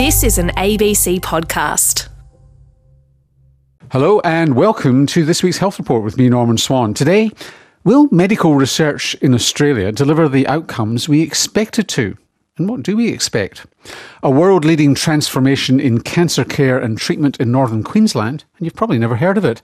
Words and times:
This 0.00 0.22
is 0.22 0.38
an 0.38 0.48
ABC 0.56 1.20
podcast. 1.20 2.08
Hello 3.92 4.18
and 4.20 4.56
welcome 4.56 5.04
to 5.04 5.26
this 5.26 5.42
week's 5.42 5.58
Health 5.58 5.78
Report 5.78 6.02
with 6.02 6.16
me, 6.16 6.30
Norman 6.30 6.56
Swan. 6.56 6.94
Today, 6.94 7.30
will 7.84 8.08
medical 8.10 8.54
research 8.54 9.14
in 9.16 9.34
Australia 9.34 9.92
deliver 9.92 10.26
the 10.26 10.46
outcomes 10.46 11.06
we 11.06 11.20
expect 11.20 11.78
it 11.78 11.86
to? 11.88 12.16
And 12.56 12.66
what 12.66 12.82
do 12.82 12.96
we 12.96 13.08
expect? 13.08 13.66
A 14.22 14.30
world 14.30 14.64
leading 14.64 14.94
transformation 14.94 15.78
in 15.78 16.00
cancer 16.00 16.46
care 16.46 16.78
and 16.78 16.96
treatment 16.96 17.36
in 17.38 17.52
northern 17.52 17.82
Queensland, 17.82 18.44
and 18.56 18.64
you've 18.64 18.76
probably 18.76 18.98
never 18.98 19.16
heard 19.16 19.36
of 19.36 19.44
it. 19.44 19.60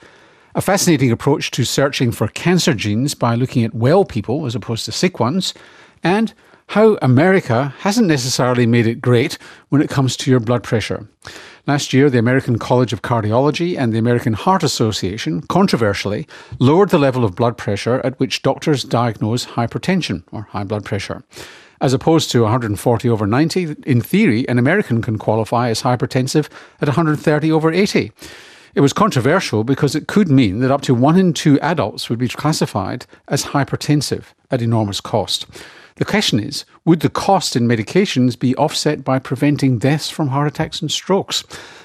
A 0.55 0.61
fascinating 0.61 1.11
approach 1.11 1.51
to 1.53 1.65
searching 1.65 2.13
for 2.13 2.29
cancer 2.29 2.75
genes 2.75 3.15
by 3.15 3.37
looking 3.37 3.65
at 3.65 3.73
well 3.73 4.05
people 4.05 4.45
as 4.45 4.55
opposed 4.55 4.85
to 4.85 4.93
sick 4.93 5.19
ones. 5.19 5.55
And 6.03 6.35
how 6.69 6.99
America 7.01 7.75
hasn't 7.81 8.09
necessarily 8.09 8.67
made 8.67 8.87
it 8.87 9.01
great 9.01 9.39
when 9.69 9.81
it 9.81 9.91
comes 9.91 10.17
to 10.17 10.31
your 10.31 10.41
blood 10.41 10.63
pressure. 10.63 11.09
Last 11.67 11.93
year, 11.93 12.09
the 12.11 12.19
American 12.19 12.59
College 12.59 12.93
of 12.93 13.03
Cardiology 13.03 13.77
and 13.77 13.93
the 13.93 13.99
American 13.99 14.35
Heart 14.35 14.63
Association 14.63 15.43
controversially 15.43 16.29
lowered 16.59 16.91
the 16.91 16.99
level 16.99 17.25
of 17.25 17.35
blood 17.35 17.57
pressure 17.57 18.01
at 18.05 18.19
which 18.21 18.43
doctors 18.43 18.85
diagnose 18.85 19.47
hypertension 19.47 20.23
or 20.33 20.43
high 20.43 20.65
blood 20.65 20.85
pressure. 20.85 21.25
As 21.81 21.93
opposed 21.93 22.31
to 22.31 22.43
140 22.43 23.09
over 23.09 23.27
90, 23.27 23.77
in 23.85 24.01
theory, 24.01 24.49
an 24.49 24.59
American 24.59 25.03
can 25.03 25.19
qualify 25.19 25.69
as 25.69 25.83
hypertensive 25.83 26.49
at 26.81 26.89
130 26.89 27.53
over 27.53 27.73
80. 27.73 28.13
It 28.75 28.81
was 28.81 28.93
controversial 28.93 29.65
because 29.65 29.95
it 29.95 30.07
could 30.07 30.31
mean 30.31 30.61
that 30.61 30.71
up 30.71 30.83
to 30.83 30.95
one 30.95 31.19
in 31.19 31.33
two 31.33 31.59
adults 31.61 32.09
would 32.09 32.19
be 32.19 32.29
classified 32.29 33.07
as 33.29 33.47
hypertensive 33.47 34.27
at 34.51 34.63
enormous 34.63 35.01
cost. 35.01 35.47
The 35.97 36.05
question 36.05 36.39
is 36.41 36.67
would 36.85 37.01
the 37.01 37.09
cost 37.09 37.57
in 37.57 37.67
medications 37.67 38.39
be 38.39 38.55
offset 38.57 39.03
by 39.03 39.19
preventing 39.19 39.79
deaths 39.79 40.11
from 40.11 40.29
heart 40.29 40.47
attacks 40.47 40.83
and 40.83 40.91
strokes? 40.91 41.43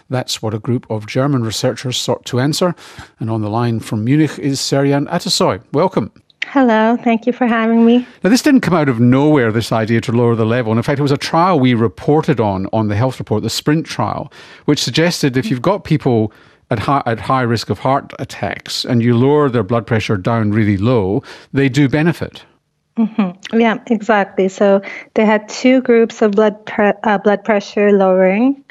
That's 0.10 0.42
what 0.42 0.54
a 0.54 0.60
group 0.60 0.86
of 0.90 1.08
German 1.08 1.44
researchers 1.44 1.96
sought 1.96 2.26
to 2.26 2.42
answer. 2.42 2.76
And 3.22 3.30
on 3.30 3.42
the 3.42 3.50
line 3.50 3.80
from 3.80 4.04
Munich 4.04 4.38
is 4.38 4.60
Seryan 4.60 5.08
Atasoy. 5.08 5.64
Welcome. 5.72 6.12
Hello, 6.48 6.98
thank 7.02 7.26
you 7.26 7.32
for 7.32 7.48
having 7.48 7.86
me. 7.86 8.06
Now, 8.22 8.30
this 8.30 8.42
didn't 8.42 8.60
come 8.60 8.74
out 8.74 8.90
of 8.90 9.00
nowhere, 9.00 9.54
this 9.54 9.72
idea 9.72 10.02
to 10.02 10.12
lower 10.12 10.36
the 10.36 10.46
level. 10.46 10.74
And 10.74 10.80
in 10.80 10.84
fact, 10.84 11.00
it 11.00 11.04
was 11.04 11.14
a 11.14 11.18
trial 11.18 11.58
we 11.58 11.74
reported 11.74 12.42
on 12.42 12.68
on 12.74 12.90
the 12.90 12.98
health 12.98 13.20
report, 13.20 13.44
the 13.44 13.50
SPRINT 13.50 13.86
trial, 13.86 14.30
which 14.66 14.84
suggested 14.84 15.38
if 15.38 15.50
you've 15.50 15.62
got 15.62 15.86
people 15.86 16.34
at 16.70 16.80
high, 16.80 17.04
at 17.06 17.22
high 17.22 17.44
risk 17.44 17.70
of 17.70 17.80
heart 17.80 18.12
attacks 18.20 18.84
and 18.84 19.02
you 19.02 19.16
lower 19.16 19.50
their 19.50 19.64
blood 19.64 19.88
pressure 19.88 20.18
down 20.18 20.52
really 20.52 20.76
low, 20.76 21.24
they 21.54 21.70
do 21.70 21.88
benefit. 21.88 22.44
Mm-hmm. 23.02 23.60
Yeah, 23.60 23.78
exactly. 23.88 24.48
So 24.50 24.82
they 25.14 25.26
had 25.26 25.48
two 25.50 25.82
groups 25.82 26.22
of 26.22 26.32
blood 26.32 26.66
pre- 26.66 26.94
uh, 27.04 27.18
blood 27.18 27.44
pressure 27.44 27.92
lowering 27.92 28.64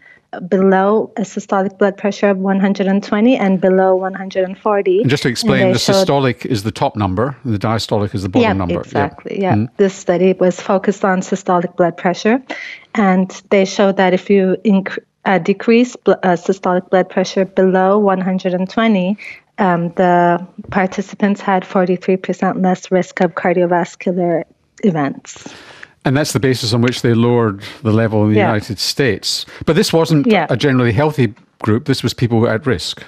below 0.49 1.13
a 1.17 1.23
systolic 1.23 1.77
blood 1.79 1.97
pressure 1.97 2.29
of 2.29 2.39
120 2.39 3.37
and 3.37 3.61
below 3.61 3.97
140. 3.97 5.01
And 5.01 5.11
just 5.11 5.25
to 5.25 5.29
explain, 5.29 5.73
the 5.73 5.79
systolic 5.79 6.47
is 6.47 6.63
the 6.63 6.71
top 6.71 6.95
number, 6.97 7.37
the 7.45 7.59
diastolic 7.59 8.15
is 8.15 8.23
the 8.23 8.29
bottom 8.29 8.43
yeah, 8.43 8.53
number. 8.53 8.81
Exactly. 8.81 9.41
Yeah. 9.41 9.55
Mm-hmm. 9.55 9.75
This 9.77 9.95
study 9.95 10.33
was 10.35 10.61
focused 10.61 11.05
on 11.05 11.21
systolic 11.21 11.77
blood 11.77 11.97
pressure, 11.97 12.43
and 12.95 13.31
they 13.51 13.65
showed 13.65 13.97
that 13.97 14.15
if 14.15 14.31
you 14.31 14.57
inc- 14.65 14.99
uh, 15.25 15.39
decrease 15.39 15.97
bl- 15.97 16.13
uh, 16.23 16.37
systolic 16.37 16.89
blood 16.91 17.09
pressure 17.09 17.45
below 17.45 17.99
120, 17.99 19.19
um, 19.61 19.91
the 19.91 20.45
participants 20.71 21.41
had 21.41 21.63
43% 21.63 22.63
less 22.63 22.91
risk 22.91 23.21
of 23.21 23.35
cardiovascular 23.35 24.45
events. 24.83 25.55
And 26.05 26.17
that's 26.17 26.33
the 26.33 26.41
basis 26.41 26.73
on 26.73 26.81
which 26.81 27.03
they 27.03 27.13
lowered 27.13 27.63
the 27.83 27.93
level 27.93 28.25
in 28.25 28.31
the 28.31 28.37
yeah. 28.37 28.47
United 28.47 28.79
States. 28.79 29.45
But 29.67 29.77
this 29.77 29.93
wasn't 29.93 30.27
yeah. 30.27 30.47
a 30.49 30.57
generally 30.57 30.93
healthy 30.93 31.35
group, 31.63 31.85
this 31.85 32.03
was 32.03 32.15
people 32.15 32.49
at 32.49 32.67
risk. 32.67 33.05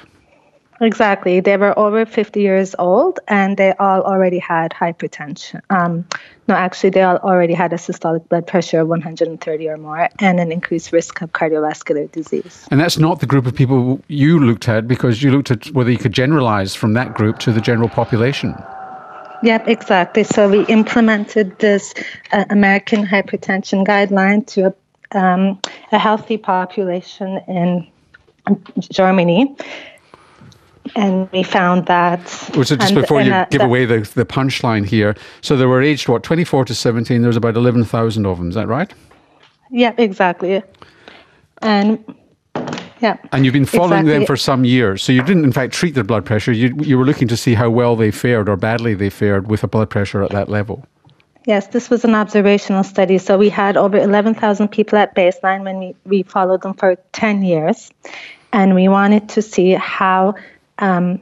Exactly. 0.83 1.38
They 1.38 1.56
were 1.56 1.78
over 1.78 2.05
50 2.05 2.41
years 2.41 2.74
old 2.77 3.20
and 3.29 3.57
they 3.57 3.73
all 3.79 4.02
already 4.02 4.40
had 4.40 4.73
hypertension. 4.73 5.61
Um, 5.70 6.05
no, 6.48 6.57
actually, 6.57 6.90
they 6.90 7.02
all 7.02 7.18
already 7.18 7.55
had 7.55 7.73
a 7.73 7.77
systolic 7.77 8.29
blood 8.29 8.48
pressure 8.48 8.80
of 8.80 8.89
130 8.89 9.68
or 9.68 9.77
more 9.77 10.08
and 10.18 10.40
an 10.40 10.51
increased 10.51 10.92
risk 10.92 11.23
of 11.23 11.30
cardiovascular 11.33 12.11
disease. 12.11 12.67
And 12.73 12.80
that's 12.80 12.98
not 12.98 13.20
the 13.20 13.27
group 13.27 13.46
of 13.46 13.55
people 13.55 14.01
you 14.08 14.40
looked 14.40 14.68
at 14.68 14.89
because 14.89 15.23
you 15.23 15.30
looked 15.30 15.52
at 15.52 15.67
whether 15.70 15.90
you 15.90 15.98
could 15.98 16.12
generalize 16.12 16.74
from 16.74 16.95
that 16.95 17.14
group 17.14 17.39
to 17.40 17.52
the 17.52 17.61
general 17.61 17.89
population. 17.89 18.57
Yep, 19.45 19.68
exactly. 19.68 20.24
So 20.24 20.48
we 20.48 20.64
implemented 20.67 21.61
this 21.61 21.95
uh, 22.33 22.45
American 22.51 23.07
hypertension 23.07 23.86
guideline 23.86 24.45
to 24.48 24.74
a, 25.12 25.18
um, 25.18 25.61
a 25.92 25.98
healthy 25.98 26.39
population 26.39 27.40
in 27.46 27.86
Germany 28.80 29.57
and 30.97 31.31
we 31.33 31.43
found 31.43 31.87
that. 31.87 32.20
Was 32.57 32.70
it 32.70 32.81
just 32.81 32.95
before 32.95 33.20
you 33.20 33.47
give 33.51 33.63
away 33.63 33.85
the, 33.85 34.01
the 34.15 34.25
punchline 34.25 34.87
here? 34.87 35.15
So 35.41 35.57
they 35.57 35.67
were 35.67 35.83
aged, 35.83 36.09
what, 36.09 36.23
24 36.23 36.67
to 36.67 36.75
17? 36.75 37.20
There 37.23 37.29
was 37.29 37.37
about 37.37 37.57
11,000 37.57 38.27
of 38.27 38.39
them, 38.39 38.48
is 38.48 38.55
that 38.55 38.69
right? 38.69 38.93
Yeah, 39.70 39.95
exactly. 39.97 40.63
And 41.63 42.05
yeah. 43.01 43.17
And 43.33 43.45
you've 43.45 43.53
been 43.53 43.67
following 43.67 44.01
exactly. 44.01 44.13
them 44.13 44.27
for 44.27 44.37
some 44.37 44.65
years. 44.65 45.03
So 45.03 45.13
you 45.13 45.23
didn't, 45.23 45.45
in 45.45 45.53
fact, 45.53 45.73
treat 45.73 45.95
their 45.95 46.05
blood 46.05 46.25
pressure. 46.25 46.53
You, 46.53 46.75
you 46.81 46.97
were 46.97 47.05
looking 47.05 47.27
to 47.29 47.37
see 47.37 47.55
how 47.55 47.69
well 47.69 47.97
they 47.97 48.11
fared 48.11 48.49
or 48.49 48.57
badly 48.57 48.95
they 48.95 49.11
fared 49.11 49.49
with 49.49 49.64
a 49.64 49.69
blood 49.69 49.91
pressure 49.91 50.23
at 50.23 50.31
that 50.31 50.49
level. 50.49 50.87
Yes, 51.45 51.67
this 51.69 51.91
was 51.91 52.05
an 52.05 52.14
observational 52.14 52.85
study. 52.85 53.19
So 53.19 53.37
we 53.37 53.49
had 53.49 53.77
over 53.77 53.99
11,000 53.99 54.69
people 54.69 54.97
at 54.99 55.17
baseline 55.17 55.64
when 55.64 55.79
we, 55.81 55.97
we 56.05 56.23
followed 56.23 56.63
them 56.63 56.75
for 56.75 56.97
10 57.13 57.43
years. 57.43 57.91
And 58.53 58.75
we 58.77 58.87
wanted 58.87 59.31
to 59.31 59.43
see 59.43 59.70
how 59.73 60.35
um, 60.78 61.20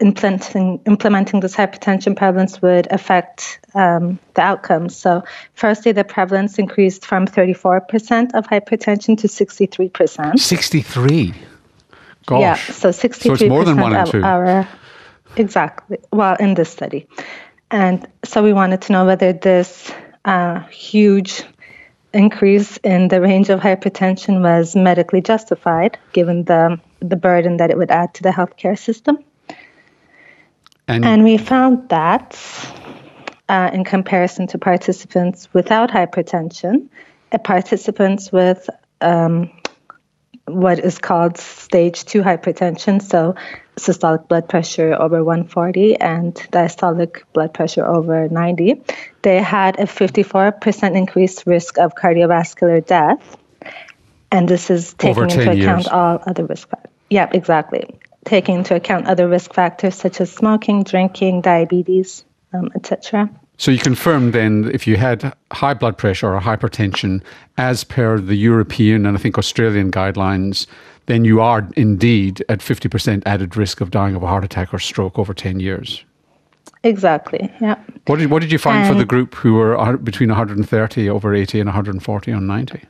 implementing 0.00 0.80
implementing 0.86 1.40
this 1.40 1.56
hypertension 1.56 2.14
prevalence 2.14 2.60
would 2.60 2.90
affect 2.92 3.58
um, 3.74 4.18
the 4.34 4.42
outcomes. 4.42 4.94
So, 4.96 5.24
firstly, 5.54 5.92
the 5.92 6.04
prevalence 6.04 6.58
increased 6.58 7.06
from 7.06 7.26
34% 7.26 8.34
of 8.34 8.46
hypertension 8.46 9.18
to 9.18 9.28
63%. 9.28 10.38
63. 10.38 11.34
Gosh. 12.26 12.40
Yeah, 12.40 12.54
so 12.54 12.90
63% 12.90 13.22
so 13.22 13.32
it's 13.32 13.42
more 13.42 13.64
than 13.64 13.78
one 13.78 13.96
of 13.96 14.10
two. 14.10 14.22
our 14.22 14.68
exactly. 15.36 15.98
Well, 16.12 16.36
in 16.36 16.54
this 16.54 16.68
study, 16.70 17.08
and 17.70 18.06
so 18.24 18.42
we 18.42 18.52
wanted 18.52 18.82
to 18.82 18.92
know 18.92 19.06
whether 19.06 19.32
this 19.32 19.90
uh, 20.24 20.60
huge 20.64 21.42
increase 22.14 22.76
in 22.78 23.08
the 23.08 23.20
range 23.20 23.48
of 23.48 23.60
hypertension 23.60 24.42
was 24.42 24.76
medically 24.76 25.20
justified, 25.20 25.98
given 26.12 26.44
the 26.44 26.80
the 27.00 27.16
burden 27.16 27.56
that 27.56 27.70
it 27.70 27.76
would 27.76 27.90
add 27.90 28.14
to 28.14 28.22
the 28.22 28.30
healthcare 28.30 28.78
system. 28.78 29.18
And, 30.88 31.04
and 31.04 31.24
we 31.24 31.36
found 31.38 31.88
that 31.88 32.38
uh, 33.48 33.70
in 33.72 33.84
comparison 33.84 34.46
to 34.48 34.58
participants 34.58 35.48
without 35.52 35.90
hypertension, 35.90 36.88
uh, 37.32 37.38
participants 37.38 38.30
with 38.32 38.68
um, 39.00 39.50
what 40.46 40.78
is 40.78 40.98
called 40.98 41.38
stage 41.38 42.04
2 42.04 42.22
hypertension, 42.22 43.00
so 43.00 43.34
systolic 43.76 44.28
blood 44.28 44.48
pressure 44.48 44.94
over 44.94 45.24
140 45.24 45.96
and 45.96 46.34
diastolic 46.52 47.22
blood 47.32 47.54
pressure 47.54 47.84
over 47.84 48.28
90, 48.28 48.80
they 49.22 49.40
had 49.40 49.78
a 49.78 49.84
54% 49.84 50.96
increased 50.96 51.44
risk 51.46 51.78
of 51.78 51.94
cardiovascular 51.94 52.84
death. 52.84 53.36
And 54.30 54.48
this 54.48 54.70
is 54.70 54.94
taking 54.94 55.24
into 55.24 55.50
account 55.50 55.88
all 55.88 56.22
other 56.26 56.44
risk 56.44 56.68
factors. 56.68 56.90
Yeah, 57.10 57.28
exactly. 57.32 57.98
Taking 58.24 58.56
into 58.56 58.74
account 58.74 59.06
other 59.06 59.28
risk 59.28 59.52
factors 59.52 59.94
such 59.94 60.20
as 60.20 60.32
smoking, 60.32 60.84
drinking, 60.84 61.42
diabetes, 61.42 62.24
um, 62.54 62.70
etc. 62.74 63.28
So 63.58 63.70
you 63.70 63.78
confirmed 63.78 64.32
then 64.32 64.70
if 64.72 64.86
you 64.86 64.96
had 64.96 65.34
high 65.52 65.74
blood 65.74 65.98
pressure 65.98 66.34
or 66.34 66.40
hypertension, 66.40 67.22
as 67.58 67.84
per 67.84 68.18
the 68.18 68.34
European 68.34 69.06
and 69.06 69.16
I 69.16 69.20
think 69.20 69.38
Australian 69.38 69.90
guidelines, 69.90 70.66
then 71.06 71.24
you 71.24 71.40
are 71.40 71.68
indeed 71.76 72.44
at 72.48 72.60
50% 72.60 73.22
added 73.26 73.56
risk 73.56 73.80
of 73.80 73.90
dying 73.90 74.14
of 74.14 74.22
a 74.22 74.26
heart 74.26 74.44
attack 74.44 74.72
or 74.72 74.78
stroke 74.78 75.18
over 75.18 75.34
10 75.34 75.60
years. 75.60 76.04
Exactly, 76.84 77.52
yeah. 77.60 77.78
What 78.06 78.18
did, 78.18 78.30
what 78.30 78.42
did 78.42 78.50
you 78.50 78.58
find 78.58 78.88
for 78.88 78.94
the 78.94 79.04
group 79.04 79.34
who 79.34 79.54
were 79.54 79.96
between 79.98 80.28
130 80.28 81.08
over 81.08 81.34
80 81.34 81.60
and 81.60 81.68
140 81.68 82.32
on 82.32 82.46
90? 82.46 82.80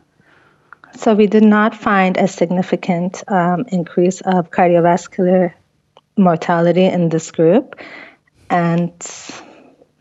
So 0.97 1.15
we 1.15 1.27
did 1.27 1.45
not 1.45 1.75
find 1.75 2.17
a 2.17 2.29
significant 2.29 3.23
um, 3.29 3.65
increase 3.69 4.21
of 4.23 4.51
cardiovascular 4.51 5.53
mortality 6.17 6.85
in 6.85 7.09
this 7.09 7.31
group, 7.31 7.81
and 8.51 8.93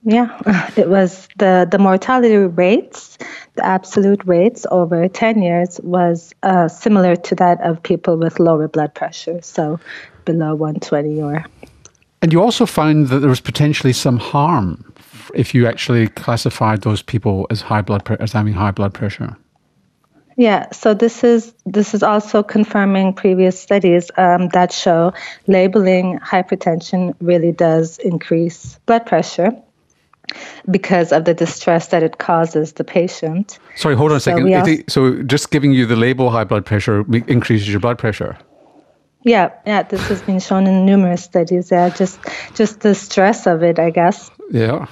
yeah, 0.03 0.69
it 0.77 0.89
was 0.89 1.27
the 1.37 1.67
the 1.69 1.77
mortality 1.77 2.35
rates, 2.35 3.17
the 3.55 3.65
absolute 3.65 4.25
rates 4.25 4.65
over 4.71 5.07
ten 5.07 5.41
years 5.41 5.79
was 5.83 6.33
uh, 6.43 6.67
similar 6.67 7.15
to 7.15 7.35
that 7.35 7.61
of 7.61 7.81
people 7.83 8.17
with 8.17 8.39
lower 8.39 8.67
blood 8.67 8.93
pressure, 8.93 9.41
so 9.41 9.79
below 10.25 10.55
120 10.55 11.21
or. 11.21 11.45
And 12.21 12.31
you 12.31 12.41
also 12.41 12.65
found 12.65 13.07
that 13.07 13.19
there 13.19 13.29
was 13.29 13.41
potentially 13.41 13.93
some 13.93 14.17
harm 14.17 14.93
if 15.33 15.55
you 15.55 15.67
actually 15.67 16.07
classified 16.07 16.81
those 16.81 17.01
people 17.01 17.47
as 17.49 17.61
high 17.61 17.81
blood 17.81 18.05
pre- 18.05 18.17
as 18.19 18.31
having 18.31 18.53
high 18.53 18.71
blood 18.71 18.93
pressure. 18.93 19.35
Yeah, 20.37 20.71
so 20.71 20.93
this 20.93 21.23
is 21.23 21.53
this 21.65 21.93
is 21.93 22.03
also 22.03 22.41
confirming 22.41 23.13
previous 23.13 23.59
studies 23.59 24.09
um, 24.17 24.47
that 24.49 24.71
show 24.71 25.13
labeling 25.47 26.19
hypertension 26.19 27.15
really 27.19 27.51
does 27.51 27.97
increase 27.99 28.79
blood 28.85 29.05
pressure 29.05 29.51
because 30.69 31.11
of 31.11 31.25
the 31.25 31.33
distress 31.33 31.87
that 31.87 32.03
it 32.03 32.17
causes 32.17 32.73
the 32.73 32.83
patient. 32.83 33.59
Sorry, 33.75 33.95
hold 33.95 34.11
on 34.11 34.17
a 34.17 34.19
second. 34.19 34.53
also- 34.53 34.83
so 34.87 35.23
just 35.23 35.51
giving 35.51 35.71
you 35.71 35.85
the 35.85 35.95
label 35.95 36.29
high 36.29 36.43
blood 36.43 36.65
pressure 36.65 37.05
increases 37.27 37.69
your 37.69 37.79
blood 37.79 37.97
pressure. 37.97 38.37
Yeah, 39.23 39.51
yeah, 39.67 39.83
this 39.83 40.07
has 40.07 40.21
been 40.23 40.39
shown 40.39 40.65
in 40.65 40.83
numerous 40.85 41.23
studies. 41.23 41.69
Yeah, 41.71 41.89
just 41.89 42.19
just 42.55 42.79
the 42.79 42.95
stress 42.95 43.45
of 43.45 43.61
it, 43.61 43.77
I 43.77 43.91
guess. 43.91 44.31
Yeah. 44.49 44.87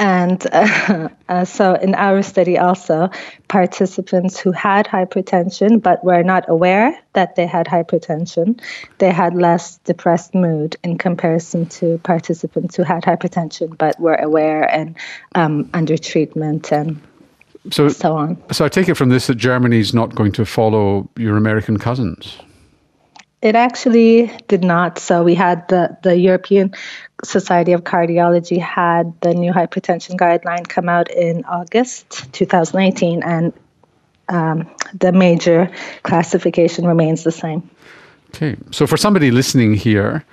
And 0.00 0.44
uh, 0.52 1.10
uh, 1.28 1.44
so, 1.44 1.74
in 1.74 1.94
our 1.94 2.22
study, 2.22 2.56
also, 2.56 3.10
participants 3.48 4.40
who 4.40 4.50
had 4.50 4.86
hypertension 4.86 5.80
but 5.82 6.02
were 6.02 6.22
not 6.22 6.48
aware 6.48 6.98
that 7.12 7.36
they 7.36 7.46
had 7.46 7.66
hypertension, 7.66 8.58
they 8.98 9.12
had 9.12 9.34
less 9.34 9.76
depressed 9.84 10.34
mood 10.34 10.76
in 10.82 10.96
comparison 10.96 11.66
to 11.66 11.98
participants 11.98 12.76
who 12.76 12.82
had 12.82 13.02
hypertension 13.04 13.76
but 13.76 14.00
were 14.00 14.14
aware 14.14 14.64
and 14.64 14.96
um, 15.34 15.68
under 15.74 15.98
treatment 15.98 16.72
and 16.72 16.98
So, 17.70 17.88
so 17.90 18.16
on. 18.16 18.42
so 18.52 18.64
I 18.64 18.70
take 18.70 18.88
it 18.88 18.94
from 18.94 19.10
this 19.10 19.26
that 19.26 19.34
Germany's 19.34 19.92
not 19.92 20.14
going 20.14 20.32
to 20.32 20.46
follow 20.46 21.10
your 21.16 21.36
American 21.36 21.78
cousins. 21.78 22.38
It 23.42 23.54
actually 23.54 24.30
did 24.48 24.62
not. 24.62 24.98
So 24.98 25.22
we 25.22 25.34
had 25.34 25.66
the, 25.68 25.96
the 26.02 26.16
European 26.18 26.74
Society 27.24 27.72
of 27.72 27.84
Cardiology 27.84 28.58
had 28.58 29.12
the 29.20 29.34
new 29.34 29.52
hypertension 29.52 30.16
guideline 30.16 30.66
come 30.68 30.88
out 30.88 31.10
in 31.10 31.44
August 31.44 32.32
2018, 32.32 33.22
and 33.22 33.52
um, 34.28 34.68
the 34.98 35.12
major 35.12 35.70
classification 36.02 36.86
remains 36.86 37.24
the 37.24 37.32
same. 37.32 37.68
Okay. 38.34 38.56
So 38.70 38.86
for 38.86 38.96
somebody 38.96 39.30
listening 39.30 39.74
here, 39.74 40.24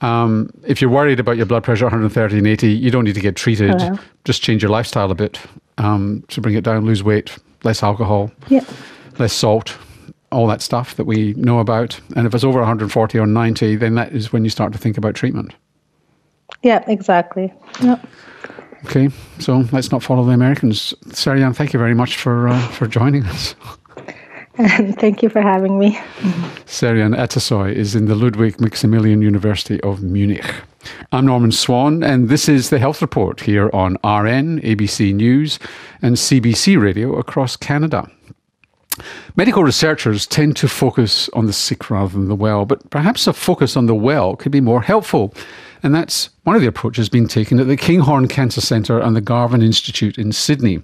um, 0.00 0.50
if 0.66 0.80
you're 0.80 0.90
worried 0.90 1.20
about 1.20 1.36
your 1.36 1.46
blood 1.46 1.62
pressure 1.62 1.84
130 1.84 2.38
and 2.38 2.46
80, 2.46 2.72
you 2.72 2.90
don't 2.90 3.04
need 3.04 3.14
to 3.14 3.20
get 3.20 3.36
treated. 3.36 3.80
Hello. 3.80 3.98
Just 4.24 4.42
change 4.42 4.62
your 4.62 4.70
lifestyle 4.70 5.10
a 5.10 5.14
bit 5.14 5.38
um, 5.78 6.24
to 6.28 6.40
bring 6.40 6.54
it 6.54 6.64
down, 6.64 6.84
lose 6.84 7.02
weight, 7.04 7.36
less 7.62 7.82
alcohol, 7.82 8.32
Yeah. 8.48 8.64
less 9.18 9.32
salt, 9.32 9.76
all 10.32 10.46
that 10.48 10.62
stuff 10.62 10.96
that 10.96 11.04
we 11.04 11.34
know 11.34 11.58
about. 11.60 12.00
And 12.16 12.26
if 12.26 12.34
it's 12.34 12.42
over 12.44 12.58
140 12.58 13.18
or 13.18 13.26
90, 13.26 13.76
then 13.76 13.94
that 13.94 14.12
is 14.12 14.32
when 14.32 14.44
you 14.44 14.50
start 14.50 14.72
to 14.72 14.78
think 14.78 14.96
about 14.98 15.14
treatment. 15.14 15.54
Yeah, 16.62 16.84
exactly. 16.86 17.52
Yep. 17.82 18.06
Okay, 18.84 19.10
so 19.38 19.64
let's 19.72 19.92
not 19.92 20.02
follow 20.02 20.24
the 20.24 20.32
Americans. 20.32 20.92
Seryan, 21.08 21.54
thank 21.54 21.72
you 21.72 21.78
very 21.78 21.94
much 21.94 22.16
for 22.16 22.48
uh, 22.48 22.68
for 22.68 22.86
joining 22.86 23.24
us. 23.24 23.54
And 24.58 24.98
thank 25.00 25.22
you 25.22 25.28
for 25.28 25.40
having 25.40 25.78
me. 25.78 25.96
Seryan 26.66 27.16
Atasoy 27.16 27.72
is 27.72 27.94
in 27.94 28.06
the 28.06 28.14
Ludwig 28.14 28.60
Maximilian 28.60 29.22
University 29.22 29.80
of 29.82 30.02
Munich. 30.02 30.44
I'm 31.12 31.26
Norman 31.26 31.52
Swan, 31.52 32.02
and 32.02 32.28
this 32.28 32.48
is 32.48 32.70
the 32.70 32.78
Health 32.78 33.00
Report 33.00 33.40
here 33.40 33.70
on 33.72 33.92
RN, 34.04 34.60
ABC 34.60 35.14
News, 35.14 35.58
and 36.02 36.16
CBC 36.16 36.80
Radio 36.80 37.16
across 37.16 37.56
Canada. 37.56 38.10
Medical 39.36 39.64
researchers 39.64 40.26
tend 40.26 40.56
to 40.56 40.68
focus 40.68 41.28
on 41.30 41.46
the 41.46 41.52
sick 41.52 41.88
rather 41.88 42.12
than 42.12 42.28
the 42.28 42.34
well, 42.34 42.66
but 42.66 42.90
perhaps 42.90 43.26
a 43.26 43.32
focus 43.32 43.76
on 43.76 43.86
the 43.86 43.94
well 43.94 44.36
could 44.36 44.52
be 44.52 44.60
more 44.60 44.82
helpful. 44.82 45.32
And 45.82 45.94
that's 45.94 46.30
one 46.44 46.54
of 46.54 46.62
the 46.62 46.68
approaches 46.68 47.08
being 47.08 47.26
taken 47.26 47.58
at 47.58 47.66
the 47.66 47.76
Kinghorn 47.76 48.28
Cancer 48.28 48.60
Centre 48.60 49.00
and 49.00 49.16
the 49.16 49.20
Garvan 49.20 49.62
Institute 49.62 50.16
in 50.16 50.30
Sydney, 50.30 50.82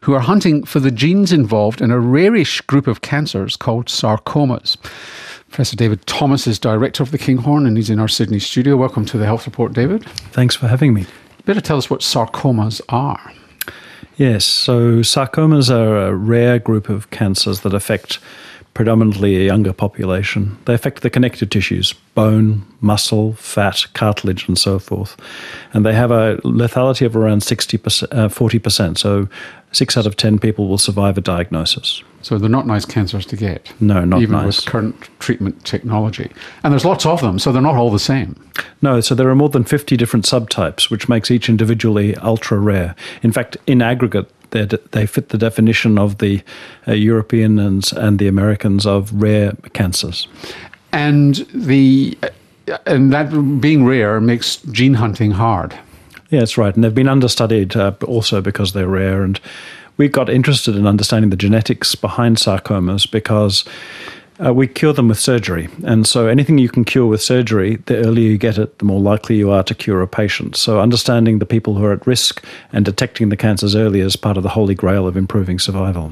who 0.00 0.14
are 0.14 0.20
hunting 0.20 0.64
for 0.64 0.80
the 0.80 0.90
genes 0.90 1.32
involved 1.32 1.82
in 1.82 1.90
a 1.90 2.00
rarish 2.00 2.62
group 2.62 2.86
of 2.86 3.02
cancers 3.02 3.56
called 3.56 3.86
sarcomas. 3.86 4.76
Professor 5.48 5.76
David 5.76 6.06
Thomas 6.06 6.46
is 6.46 6.58
director 6.58 7.02
of 7.02 7.10
the 7.10 7.18
Kinghorn 7.18 7.66
and 7.66 7.76
he's 7.76 7.90
in 7.90 8.00
our 8.00 8.08
Sydney 8.08 8.38
studio. 8.38 8.76
Welcome 8.76 9.04
to 9.04 9.18
the 9.18 9.26
Health 9.26 9.44
Report, 9.44 9.74
David. 9.74 10.04
Thanks 10.32 10.56
for 10.56 10.68
having 10.68 10.94
me. 10.94 11.04
Better 11.44 11.60
tell 11.60 11.76
us 11.76 11.90
what 11.90 12.00
sarcomas 12.00 12.80
are. 12.88 13.32
Yes, 14.16 14.44
so 14.44 15.00
sarcomas 15.00 15.70
are 15.70 16.08
a 16.08 16.14
rare 16.14 16.58
group 16.58 16.88
of 16.88 17.10
cancers 17.10 17.60
that 17.60 17.74
affect 17.74 18.18
predominantly 18.74 19.36
a 19.36 19.44
younger 19.44 19.72
population. 19.72 20.56
They 20.64 20.74
affect 20.74 21.02
the 21.02 21.10
connective 21.10 21.50
tissues 21.50 21.92
bone, 22.14 22.62
muscle, 22.80 23.32
fat, 23.34 23.86
cartilage, 23.94 24.46
and 24.48 24.58
so 24.58 24.78
forth. 24.78 25.16
And 25.72 25.84
they 25.84 25.94
have 25.94 26.10
a 26.10 26.36
lethality 26.38 27.06
of 27.06 27.16
around 27.16 27.40
60%, 27.40 28.08
uh, 28.12 28.28
40%. 28.28 28.98
So 28.98 29.28
six 29.72 29.96
out 29.96 30.06
of 30.06 30.16
10 30.16 30.38
people 30.38 30.68
will 30.68 30.78
survive 30.78 31.16
a 31.16 31.22
diagnosis. 31.22 32.02
So 32.22 32.38
they're 32.38 32.48
not 32.48 32.66
nice 32.66 32.84
cancers 32.84 33.26
to 33.26 33.36
get. 33.36 33.72
No, 33.80 34.04
not 34.04 34.22
even 34.22 34.32
nice. 34.32 34.58
with 34.58 34.66
current 34.66 35.08
treatment 35.18 35.64
technology. 35.64 36.30
And 36.62 36.72
there's 36.72 36.84
lots 36.84 37.04
of 37.04 37.20
them, 37.20 37.38
so 37.38 37.52
they're 37.52 37.60
not 37.60 37.76
all 37.76 37.90
the 37.90 37.98
same. 37.98 38.36
No, 38.80 39.00
so 39.00 39.14
there 39.14 39.28
are 39.28 39.34
more 39.34 39.48
than 39.48 39.64
50 39.64 39.96
different 39.96 40.24
subtypes, 40.24 40.90
which 40.90 41.08
makes 41.08 41.30
each 41.30 41.48
individually 41.48 42.16
ultra 42.16 42.58
rare. 42.58 42.94
In 43.22 43.32
fact, 43.32 43.56
in 43.66 43.82
aggregate, 43.82 44.30
they 44.50 45.06
fit 45.06 45.30
the 45.30 45.38
definition 45.38 45.98
of 45.98 46.18
the 46.18 46.42
uh, 46.86 46.92
European 46.92 47.58
and, 47.58 47.90
and 47.94 48.18
the 48.18 48.28
Americans 48.28 48.86
of 48.86 49.12
rare 49.12 49.52
cancers. 49.72 50.28
And 50.92 51.36
the 51.54 52.18
and 52.86 53.12
that 53.12 53.30
being 53.60 53.84
rare 53.84 54.20
makes 54.20 54.56
gene 54.56 54.94
hunting 54.94 55.32
hard. 55.32 55.76
Yeah, 56.30 56.40
that's 56.40 56.56
right. 56.56 56.74
And 56.74 56.84
they've 56.84 56.94
been 56.94 57.08
understudied 57.08 57.76
uh, 57.76 57.92
also 58.06 58.40
because 58.40 58.72
they're 58.72 58.88
rare. 58.88 59.22
And 59.22 59.40
we 59.96 60.08
got 60.08 60.28
interested 60.28 60.76
in 60.76 60.86
understanding 60.86 61.30
the 61.30 61.36
genetics 61.36 61.94
behind 61.94 62.36
sarcomas 62.36 63.10
because 63.10 63.64
uh, 64.44 64.52
we 64.52 64.66
cure 64.66 64.92
them 64.92 65.08
with 65.08 65.18
surgery. 65.18 65.68
And 65.84 66.06
so 66.06 66.26
anything 66.26 66.58
you 66.58 66.68
can 66.68 66.84
cure 66.84 67.06
with 67.06 67.22
surgery, 67.22 67.76
the 67.86 67.98
earlier 67.98 68.30
you 68.30 68.38
get 68.38 68.58
it, 68.58 68.78
the 68.78 68.84
more 68.84 69.00
likely 69.00 69.36
you 69.36 69.50
are 69.50 69.62
to 69.64 69.74
cure 69.74 70.02
a 70.02 70.08
patient. 70.08 70.56
So 70.56 70.80
understanding 70.80 71.38
the 71.38 71.46
people 71.46 71.74
who 71.74 71.84
are 71.84 71.92
at 71.92 72.06
risk 72.06 72.44
and 72.72 72.84
detecting 72.84 73.28
the 73.28 73.36
cancers 73.36 73.76
early 73.76 74.00
is 74.00 74.16
part 74.16 74.36
of 74.36 74.42
the 74.42 74.48
holy 74.48 74.74
grail 74.74 75.06
of 75.06 75.16
improving 75.16 75.58
survival. 75.58 76.10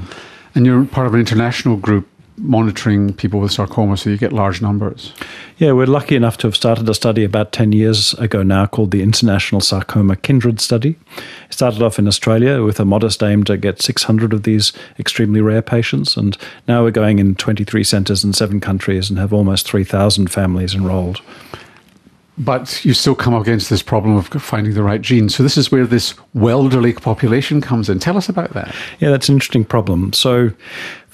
And 0.55 0.67
you're 0.67 0.85
part 0.85 1.07
of 1.07 1.15
an 1.15 1.21
international 1.21 1.77
group 1.77 2.09
monitoring 2.41 3.13
people 3.13 3.41
with 3.41 3.53
sarcoma, 3.53 3.97
so 3.97 4.11
you 4.11 4.17
get 4.17 4.33
large 4.33 4.63
numbers. 4.63 5.13
Yeah, 5.59 5.73
we're 5.73 5.87
lucky 5.87 6.17
enough 6.17 6.39
to 6.39 6.47
have 6.47 6.57
started 6.57 6.89
a 6.89 6.95
study 6.95 7.23
about 7.23 7.53
10 7.53 7.73
years 7.73 8.15
ago 8.15 8.43
now 8.43 8.67
called 8.67 8.91
the 8.91 9.03
International 9.03 9.61
Sarcoma 9.61 10.17
Kindred 10.17 10.61
Study. 10.61 10.97
It 11.49 11.53
started 11.53 11.83
off 11.83 11.99
in 11.99 12.09
Australia 12.09 12.63
with 12.63 12.81
a 12.81 12.85
modest 12.85 13.23
aim 13.23 13.45
to 13.45 13.57
get 13.57 13.83
600 13.83 14.33
of 14.33 14.45
these 14.45 14.73
extremely 14.99 15.41
rare 15.41 15.63
patients, 15.63 16.17
and 16.17 16.37
now 16.67 16.83
we're 16.83 16.91
going 16.91 17.19
in 17.19 17.35
23 17.35 17.85
centres 17.85 18.25
in 18.25 18.33
seven 18.33 18.61
countries 18.61 19.11
and 19.11 19.19
have 19.19 19.33
almost 19.33 19.69
3,000 19.69 20.29
families 20.29 20.75
enrolled. 20.75 21.21
But 22.41 22.83
you 22.87 22.95
still 22.95 23.15
come 23.15 23.35
up 23.35 23.43
against 23.43 23.69
this 23.69 23.83
problem 23.83 24.17
of 24.17 24.29
finding 24.29 24.73
the 24.73 24.83
right 24.83 25.03
gene. 25.03 25.29
So 25.29 25.43
this 25.43 25.59
is 25.59 25.71
where 25.71 25.85
this 25.85 26.15
wellderly 26.35 26.99
population 26.99 27.61
comes 27.61 27.91
in. 27.91 27.99
Tell 27.99 28.17
us 28.17 28.31
about 28.31 28.55
that. 28.55 28.75
Yeah, 28.99 29.11
that's 29.11 29.29
an 29.29 29.35
interesting 29.35 29.63
problem. 29.63 30.15
So, 30.15 30.51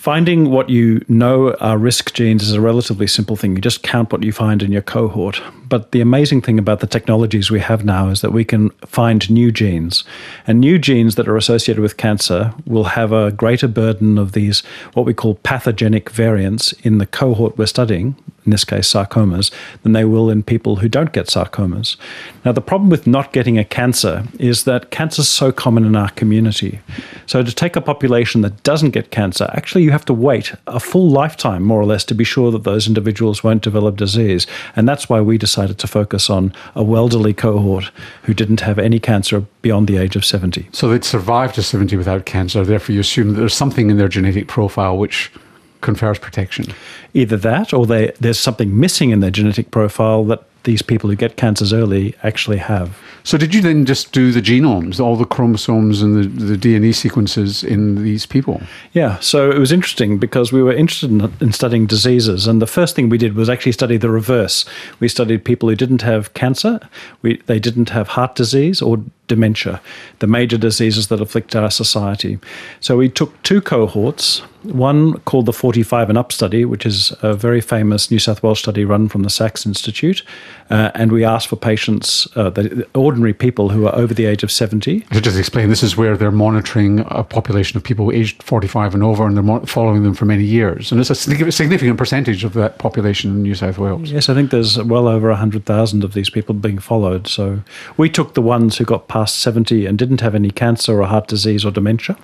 finding 0.07 0.51
what 0.51 0.71
you 0.71 1.05
know 1.09 1.53
are 1.55 1.77
risk 1.77 2.15
genes 2.15 2.45
is 2.45 2.53
a 2.53 2.61
relatively 2.61 3.09
simple 3.09 3.35
thing. 3.35 3.57
You 3.57 3.61
just 3.61 3.83
count 3.83 4.13
what 4.13 4.23
you 4.23 4.31
find 4.31 4.63
in 4.63 4.71
your 4.71 4.81
cohort. 4.81 5.43
But 5.69 5.91
the 5.91 6.01
amazing 6.01 6.43
thing 6.43 6.61
about 6.61 6.79
the 6.79 6.87
technologies 6.87 7.51
we 7.51 7.59
have 7.59 7.85
now 7.85 8.11
is 8.11 8.21
that 8.21 8.31
we 8.31 8.45
can 8.45 8.71
find 8.87 9.29
new 9.29 9.51
genes. 9.51 10.05
And 10.47 10.61
new 10.61 10.79
genes 10.79 11.17
that 11.17 11.27
are 11.27 11.37
associated 11.37 11.83
with 11.83 11.97
cancer 11.97 12.55
will 12.67 12.85
have 12.85 13.11
a 13.11 13.33
greater 13.33 13.67
burden 13.67 14.17
of 14.17 14.31
these, 14.31 14.61
what 14.95 15.07
we 15.07 15.13
call 15.13 15.35
pathogenic 15.43 16.09
variants, 16.11 16.71
in 16.85 16.99
the 16.99 17.07
cohort 17.07 17.59
we're 17.59 17.67
studying, 17.67 18.15
in 18.47 18.51
this 18.51 18.65
case 18.65 18.91
sarcomas, 18.93 19.51
than 19.83 19.93
they 19.93 20.05
will 20.05 20.31
in 20.31 20.43
people 20.43 20.77
who 20.77 20.89
don't 20.89 21.13
get 21.13 21.27
sarcomas. 21.27 21.97
Now, 22.45 22.53
the 22.53 22.61
problem 22.61 22.89
with 22.89 23.07
not 23.07 23.33
getting 23.33 23.59
a 23.59 23.65
cancer 23.65 24.25
is 24.39 24.65
that 24.65 24.91
cancer 24.91 25.21
is 25.21 25.29
so 25.29 25.53
common 25.53 25.85
in 25.85 25.97
our 25.97 26.11
community. 26.11 26.81
So, 27.27 27.43
to 27.43 27.55
take 27.55 27.77
a 27.77 27.81
population 27.81 28.41
that 28.43 28.63
doesn't 28.63 28.91
get 28.91 29.11
cancer, 29.11 29.51
actually, 29.53 29.85
you 29.85 29.91
have 29.91 30.05
to 30.07 30.15
wait 30.15 30.55
a 30.67 30.81
full 30.81 31.11
lifetime, 31.11 31.63
more 31.63 31.81
or 31.81 31.85
less, 31.85 32.05
to 32.07 32.15
be 32.15 32.25
sure 32.25 32.51
that 32.51 32.65
those 32.65 32.87
individuals 32.87 33.45
won't 33.45 33.63
develop 33.63 33.97
disease. 33.97 34.47
And 34.75 34.89
that's 34.89 35.09
why 35.09 35.21
we 35.21 35.39
decided 35.39 35.79
to 35.79 35.87
focus 35.87 36.31
on 36.31 36.53
a 36.75 36.81
elderly 36.97 37.35
cohort 37.35 37.91
who 38.23 38.35
didn't 38.35 38.61
have 38.61 38.79
any 38.79 38.99
cancer 38.99 39.41
beyond 39.63 39.87
the 39.87 39.97
age 39.97 40.17
of 40.17 40.25
70. 40.25 40.69
So 40.73 40.89
they'd 40.89 41.05
survive 41.05 41.53
to 41.55 41.63
70 41.63 41.97
without 41.97 42.27
cancer, 42.27 42.65
therefore 42.65 42.95
you 42.95 43.01
assume 43.01 43.33
that 43.33 43.39
there's 43.41 43.55
something 43.55 43.91
in 43.91 43.97
their 43.97 44.09
genetic 44.09 44.49
profile 44.49 44.97
which 44.97 45.31
confers 45.81 46.19
protection. 46.19 46.67
Either 47.15 47.37
that 47.37 47.73
or 47.73 47.87
they, 47.87 48.13
there's 48.21 48.39
something 48.39 48.79
missing 48.79 49.11
in 49.11 49.21
their 49.21 49.31
genetic 49.31 49.71
profile 49.71 50.25
that 50.25 50.43
these 50.67 50.83
people 50.83 51.09
who 51.09 51.17
get 51.17 51.37
cancers 51.37 51.73
early 51.73 52.15
actually 52.23 52.59
have. 52.59 52.99
So 53.23 53.39
did 53.39 53.55
you 53.55 53.63
then 53.63 53.87
just 53.87 54.13
do 54.13 54.31
the 54.31 54.43
genomes, 54.43 55.01
all 55.01 55.17
the 55.17 55.25
chromosomes 55.25 56.03
and 56.03 56.23
the, 56.23 56.55
the 56.55 56.57
DNA 56.57 56.95
sequences 56.95 57.65
in 57.65 58.05
these 58.05 58.27
people? 58.27 58.61
Yeah, 58.93 59.19
so 59.21 59.51
it 59.51 59.59
was 59.59 59.73
interesting 59.73 60.19
because 60.19 60.53
we 60.53 60.63
were 60.63 60.73
interested 60.73 61.11
in, 61.11 61.33
in, 61.41 61.53
studying 61.53 61.87
diseases, 61.87 62.47
and 62.47 62.61
the 62.61 62.67
first 62.67 62.95
thing 62.95 63.09
we 63.09 63.19
did 63.19 63.35
was 63.35 63.49
actually 63.49 63.73
study 63.73 63.97
the 63.97 64.11
reverse. 64.11 64.65
We 65.01 65.09
studied 65.09 65.45
people 65.45 65.69
who 65.69 65.77
didn't 65.77 66.03
have 66.03 66.35
cancer, 66.35 66.79
we, 67.23 67.39
they 67.47 67.59
didn't 67.59 67.91
have 67.91 68.09
heart 68.09 68.35
disease 68.35 68.83
or 68.83 69.03
dementia, 69.29 69.81
the 70.19 70.27
major 70.27 70.59
diseases 70.59 71.09
that 71.09 71.21
afflict 71.21 71.55
our 71.57 71.71
society. 71.71 72.39
So 72.81 72.97
we 72.97 73.09
took 73.09 73.43
two 73.43 73.61
cohorts, 73.61 74.43
one 74.63 75.19
called 75.21 75.47
the 75.47 75.53
45 75.53 76.09
and 76.09 76.19
Up 76.19 76.33
study, 76.33 76.65
which 76.65 76.85
is 76.87 77.13
a 77.23 77.35
very 77.35 77.61
famous 77.61 78.11
New 78.11 78.19
South 78.19 78.43
Wales 78.43 78.59
study 78.59 78.85
run 78.85 79.09
from 79.09 79.23
the 79.23 79.31
Sax 79.31 79.65
Institute. 79.65 80.23
Uh, 80.71 80.91
and 80.95 81.13
we 81.13 81.25
asked 81.25 81.49
for 81.49 81.57
patients, 81.57 82.27
uh, 82.37 82.51
the 82.51 82.87
ordinary 82.95 83.33
people 83.33 83.69
who 83.69 83.87
are 83.87 83.95
over 83.95 84.13
the 84.13 84.27
age 84.27 84.43
of 84.43 84.51
70. 84.51 85.01
To 85.01 85.21
just 85.21 85.39
explain, 85.39 85.69
this 85.69 85.83
is 85.83 85.97
where 85.97 86.17
they're 86.17 86.31
monitoring 86.31 87.01
a 87.09 87.23
population 87.23 87.77
of 87.77 87.85
people 87.85 88.11
aged 88.11 88.43
45 88.43 88.95
and 88.95 89.03
over 89.03 89.27
and 89.27 89.37
they're 89.37 89.67
following 89.67 90.03
them 90.03 90.15
for 90.15 90.25
many 90.25 90.45
years. 90.45 90.91
And 90.91 91.01
it's 91.01 91.11
a 91.11 91.15
significant 91.15 91.99
percentage 91.99 92.45
of 92.45 92.55
that 92.55 92.79
population 92.79 93.31
in 93.31 93.43
New 93.43 93.55
South 93.55 93.79
Wales. 93.79 94.11
Yes, 94.11 94.29
I 94.29 94.35
think 94.35 94.51
there's 94.51 94.83
well 94.83 95.07
over 95.07 95.29
100,000 95.29 96.05
of 96.05 96.15
these 96.15 96.31
people 96.31 96.55
being 96.55 96.79
followed. 96.79 97.29
So 97.29 97.63
we 97.97 98.11
took 98.11 98.35
the 98.35 98.43
ones 98.43 98.77
who 98.77 98.85
got 98.85 99.09
past 99.17 99.39
70 99.39 99.87
and 99.87 99.99
didn't 99.99 100.21
have 100.21 100.35
any 100.35 100.51
cancer 100.51 101.01
or 101.01 101.07
heart 101.07 101.27
disease 101.27 101.65
or 101.65 101.71
dementia. 101.71 102.19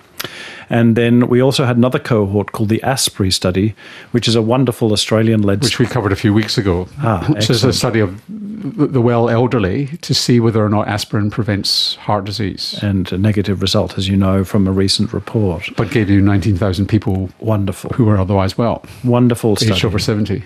And 0.69 0.95
then 0.95 1.27
we 1.27 1.41
also 1.41 1.65
had 1.65 1.75
another 1.75 1.97
cohort 1.97 2.51
called 2.51 2.69
the 2.69 2.81
ASPREE 2.83 3.31
study, 3.31 3.73
which 4.11 4.27
is 4.27 4.35
a 4.35 4.41
wonderful 4.43 4.93
Australian 4.93 5.41
led 5.41 5.63
Which 5.63 5.79
we 5.79 5.87
covered 5.87 6.11
a 6.11 6.15
few 6.15 6.33
weeks 6.33 6.55
ago. 6.57 6.87
Ah, 6.99 7.25
which 7.29 7.49
is 7.49 7.63
a 7.63 7.73
study 7.73 7.99
of 7.99 8.21
the 8.93 9.01
well 9.01 9.27
elderly 9.27 9.87
to 10.01 10.13
see 10.13 10.39
whether 10.39 10.63
or 10.63 10.69
not 10.69 10.87
aspirin 10.87 11.31
prevents 11.31 11.95
heart 11.95 12.25
disease. 12.25 12.79
And 12.83 13.11
a 13.11 13.17
negative 13.17 13.61
result, 13.61 13.97
as 13.97 14.07
you 14.07 14.15
know, 14.15 14.43
from 14.43 14.67
a 14.67 14.71
recent 14.71 15.13
report. 15.13 15.69
But 15.75 15.89
gave 15.89 16.11
you 16.11 16.21
19,000 16.21 16.85
people 16.87 17.29
Wonderful. 17.39 17.89
who 17.95 18.05
were 18.05 18.17
otherwise 18.17 18.55
well, 18.55 18.85
Wonderful 19.03 19.55
study. 19.55 19.71
aged 19.71 19.85
over 19.85 19.99
70. 19.99 20.43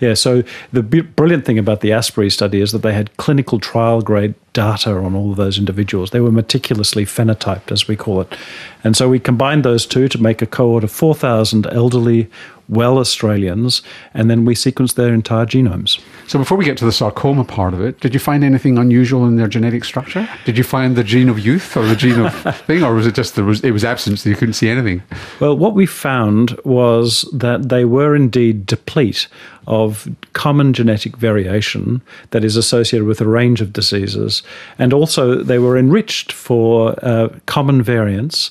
Yeah, 0.00 0.14
so 0.14 0.42
the 0.72 0.82
brilliant 0.82 1.44
thing 1.44 1.58
about 1.58 1.80
the 1.80 1.90
ASPREE 1.90 2.30
study 2.30 2.60
is 2.60 2.72
that 2.72 2.82
they 2.82 2.94
had 2.94 3.16
clinical 3.16 3.58
trial 3.58 4.00
grade 4.02 4.34
data 4.52 4.96
on 4.96 5.14
all 5.14 5.30
of 5.30 5.36
those 5.36 5.58
individuals. 5.58 6.10
They 6.10 6.20
were 6.20 6.32
meticulously 6.32 7.04
phenotyped, 7.04 7.70
as 7.70 7.86
we 7.86 7.96
call 7.96 8.20
it. 8.20 8.36
And 8.82 8.96
so 8.96 9.08
we 9.08 9.18
combined 9.18 9.64
those 9.64 9.86
two 9.86 10.08
to 10.08 10.20
make 10.20 10.42
a 10.42 10.46
cohort 10.46 10.84
of 10.84 10.90
4,000 10.90 11.66
elderly, 11.66 12.28
well 12.70 12.98
Australians, 12.98 13.82
and 14.14 14.30
then 14.30 14.44
we 14.44 14.54
sequenced 14.54 14.94
their 14.94 15.12
entire 15.12 15.44
genomes. 15.44 16.00
So 16.28 16.38
before 16.38 16.56
we 16.56 16.64
get 16.64 16.78
to 16.78 16.84
the 16.84 16.92
sarcoma 16.92 17.44
part 17.44 17.74
of 17.74 17.82
it, 17.82 18.00
did 18.00 18.14
you 18.14 18.20
find 18.20 18.44
anything 18.44 18.78
unusual 18.78 19.26
in 19.26 19.36
their 19.36 19.48
genetic 19.48 19.84
structure? 19.84 20.28
Did 20.44 20.56
you 20.56 20.64
find 20.64 20.96
the 20.96 21.04
gene 21.04 21.28
of 21.28 21.40
youth 21.40 21.76
or 21.76 21.84
the 21.84 21.96
gene 21.96 22.20
of 22.20 22.56
thing, 22.66 22.84
or 22.84 22.94
was 22.94 23.06
it 23.06 23.14
just 23.14 23.34
there 23.34 23.44
was 23.44 23.62
it 23.62 23.72
was 23.72 23.84
absent, 23.84 24.20
so 24.20 24.30
you 24.30 24.36
couldn't 24.36 24.54
see 24.54 24.68
anything? 24.68 25.02
Well, 25.40 25.56
what 25.56 25.74
we 25.74 25.86
found 25.86 26.56
was 26.64 27.28
that 27.32 27.68
they 27.68 27.84
were 27.84 28.14
indeed 28.14 28.66
deplete 28.66 29.26
of 29.66 30.08
common 30.32 30.72
genetic 30.72 31.16
variation 31.16 32.00
that 32.30 32.44
is 32.44 32.56
associated 32.56 33.06
with 33.06 33.20
a 33.20 33.28
range 33.28 33.60
of 33.60 33.72
diseases, 33.72 34.42
and 34.78 34.92
also 34.92 35.42
they 35.42 35.58
were 35.58 35.76
enriched 35.76 36.32
for 36.32 36.94
uh, 37.02 37.28
common 37.46 37.82
variants 37.82 38.50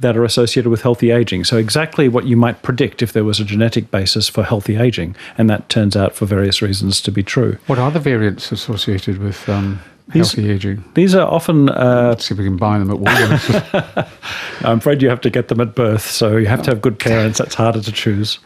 that 0.00 0.16
are 0.16 0.24
associated 0.24 0.68
with 0.70 0.82
healthy 0.82 1.10
aging. 1.10 1.44
So, 1.44 1.56
exactly 1.56 2.08
what 2.08 2.26
you 2.26 2.36
might 2.36 2.62
predict 2.62 3.02
if 3.02 3.12
there 3.12 3.24
was 3.24 3.38
a 3.40 3.44
genetic 3.44 3.90
basis 3.90 4.28
for 4.28 4.42
healthy 4.42 4.76
aging, 4.76 5.14
and 5.38 5.48
that 5.48 5.68
turns 5.68 5.96
out 5.96 6.14
for 6.14 6.26
various 6.26 6.60
reasons 6.60 7.00
to 7.02 7.12
be 7.12 7.22
true. 7.22 7.58
What 7.66 7.78
are 7.78 7.90
the 7.90 8.00
variants 8.00 8.50
associated 8.50 9.18
with 9.18 9.48
um, 9.48 9.80
These- 10.08 10.32
healthy 10.32 10.50
aging? 10.50 10.84
These 10.94 11.14
are 11.14 11.28
often 11.30 11.68
uh, 11.68 12.08
Let's 12.08 12.26
see 12.26 12.34
if 12.34 12.38
we 12.38 12.44
can 12.44 12.56
buy 12.56 12.78
them 12.78 12.90
at 12.90 12.96
Woolworths. 12.96 14.08
I'm 14.64 14.78
afraid 14.78 15.02
you 15.02 15.08
have 15.08 15.20
to 15.22 15.30
get 15.30 15.48
them 15.48 15.60
at 15.60 15.74
birth, 15.74 16.06
so 16.06 16.36
you 16.36 16.46
have 16.46 16.62
to 16.62 16.70
have 16.70 16.80
good 16.80 16.98
parents. 16.98 17.38
That's 17.38 17.54
harder 17.54 17.80
to 17.80 17.92
choose. 17.92 18.38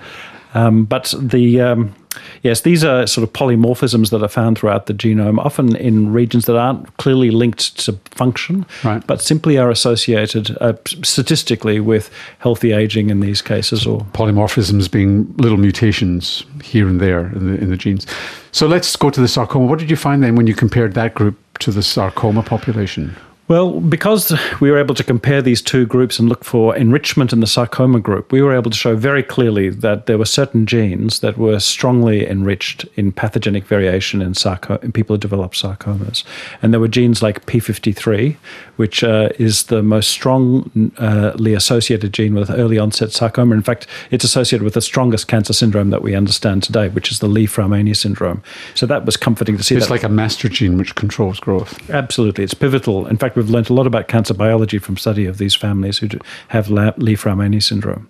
Um, 0.54 0.84
but 0.84 1.12
the 1.18 1.60
um, 1.60 1.94
yes, 2.42 2.60
these 2.62 2.84
are 2.84 3.06
sort 3.06 3.22
of 3.26 3.32
polymorphisms 3.32 4.10
that 4.10 4.22
are 4.22 4.28
found 4.28 4.58
throughout 4.58 4.86
the 4.86 4.94
genome, 4.94 5.38
often 5.38 5.76
in 5.76 6.12
regions 6.12 6.46
that 6.46 6.56
aren't 6.56 6.96
clearly 6.96 7.30
linked 7.30 7.76
to 7.84 7.92
function, 8.10 8.64
Right. 8.84 9.06
but 9.06 9.20
simply 9.20 9.58
are 9.58 9.70
associated 9.70 10.56
uh, 10.60 10.74
statistically 11.02 11.80
with 11.80 12.10
healthy 12.38 12.72
aging 12.72 13.10
in 13.10 13.20
these 13.20 13.42
cases. 13.42 13.86
Or 13.86 14.00
Polymorphisms 14.12 14.90
being 14.90 15.32
little 15.36 15.58
mutations 15.58 16.44
here 16.62 16.86
and 16.88 17.00
there 17.00 17.26
in 17.34 17.52
the, 17.52 17.60
in 17.60 17.70
the 17.70 17.76
genes. 17.76 18.06
So 18.52 18.66
let's 18.66 18.94
go 18.96 19.10
to 19.10 19.20
the 19.20 19.28
sarcoma. 19.28 19.66
What 19.66 19.78
did 19.78 19.90
you 19.90 19.96
find 19.96 20.22
then 20.22 20.36
when 20.36 20.46
you 20.46 20.54
compared 20.54 20.94
that 20.94 21.14
group 21.14 21.36
to 21.60 21.70
the 21.72 21.82
sarcoma 21.82 22.42
population? 22.42 23.14
Well, 23.46 23.78
because 23.78 24.32
we 24.60 24.70
were 24.70 24.78
able 24.78 24.94
to 24.94 25.04
compare 25.04 25.42
these 25.42 25.60
two 25.60 25.84
groups 25.84 26.18
and 26.18 26.30
look 26.30 26.44
for 26.44 26.74
enrichment 26.74 27.30
in 27.30 27.40
the 27.40 27.46
sarcoma 27.46 28.00
group, 28.00 28.32
we 28.32 28.40
were 28.40 28.54
able 28.54 28.70
to 28.70 28.76
show 28.76 28.96
very 28.96 29.22
clearly 29.22 29.68
that 29.68 30.06
there 30.06 30.16
were 30.16 30.24
certain 30.24 30.64
genes 30.64 31.20
that 31.20 31.36
were 31.36 31.60
strongly 31.60 32.26
enriched 32.26 32.86
in 32.96 33.12
pathogenic 33.12 33.66
variation 33.66 34.22
in, 34.22 34.32
sarco- 34.32 34.78
in 34.78 34.92
people 34.92 35.14
who 35.14 35.20
develop 35.20 35.52
sarcomas. 35.52 36.24
And 36.62 36.72
there 36.72 36.80
were 36.80 36.88
genes 36.88 37.22
like 37.22 37.44
P53, 37.44 38.34
which 38.76 39.04
uh, 39.04 39.28
is 39.38 39.64
the 39.64 39.82
most 39.82 40.08
strongly 40.08 41.52
associated 41.52 42.14
gene 42.14 42.34
with 42.34 42.50
early 42.50 42.78
onset 42.78 43.12
sarcoma. 43.12 43.54
In 43.54 43.62
fact, 43.62 43.86
it's 44.10 44.24
associated 44.24 44.64
with 44.64 44.72
the 44.72 44.80
strongest 44.80 45.28
cancer 45.28 45.52
syndrome 45.52 45.90
that 45.90 46.00
we 46.00 46.14
understand 46.14 46.62
today, 46.62 46.88
which 46.88 47.10
is 47.10 47.18
the 47.18 47.28
Li-Fraumeni 47.28 47.94
syndrome. 47.94 48.42
So 48.74 48.86
that 48.86 49.04
was 49.04 49.18
comforting 49.18 49.58
to 49.58 49.62
see. 49.62 49.74
It's 49.74 49.86
that 49.86 49.92
like 49.92 50.02
a 50.02 50.08
master 50.08 50.48
gene 50.48 50.78
which 50.78 50.94
controls 50.94 51.38
growth. 51.38 51.90
Absolutely, 51.90 52.42
it's 52.42 52.54
pivotal. 52.54 53.06
In 53.06 53.18
fact, 53.18 53.33
we've 53.34 53.50
learnt 53.50 53.68
a 53.70 53.74
lot 53.74 53.86
about 53.86 54.08
cancer 54.08 54.34
biology 54.34 54.78
from 54.78 54.96
study 54.96 55.26
of 55.26 55.38
these 55.38 55.54
families 55.54 55.98
who 55.98 56.08
have 56.48 56.70
La- 56.70 56.92
Li-Fraumeni 56.96 57.62
syndrome. 57.62 58.08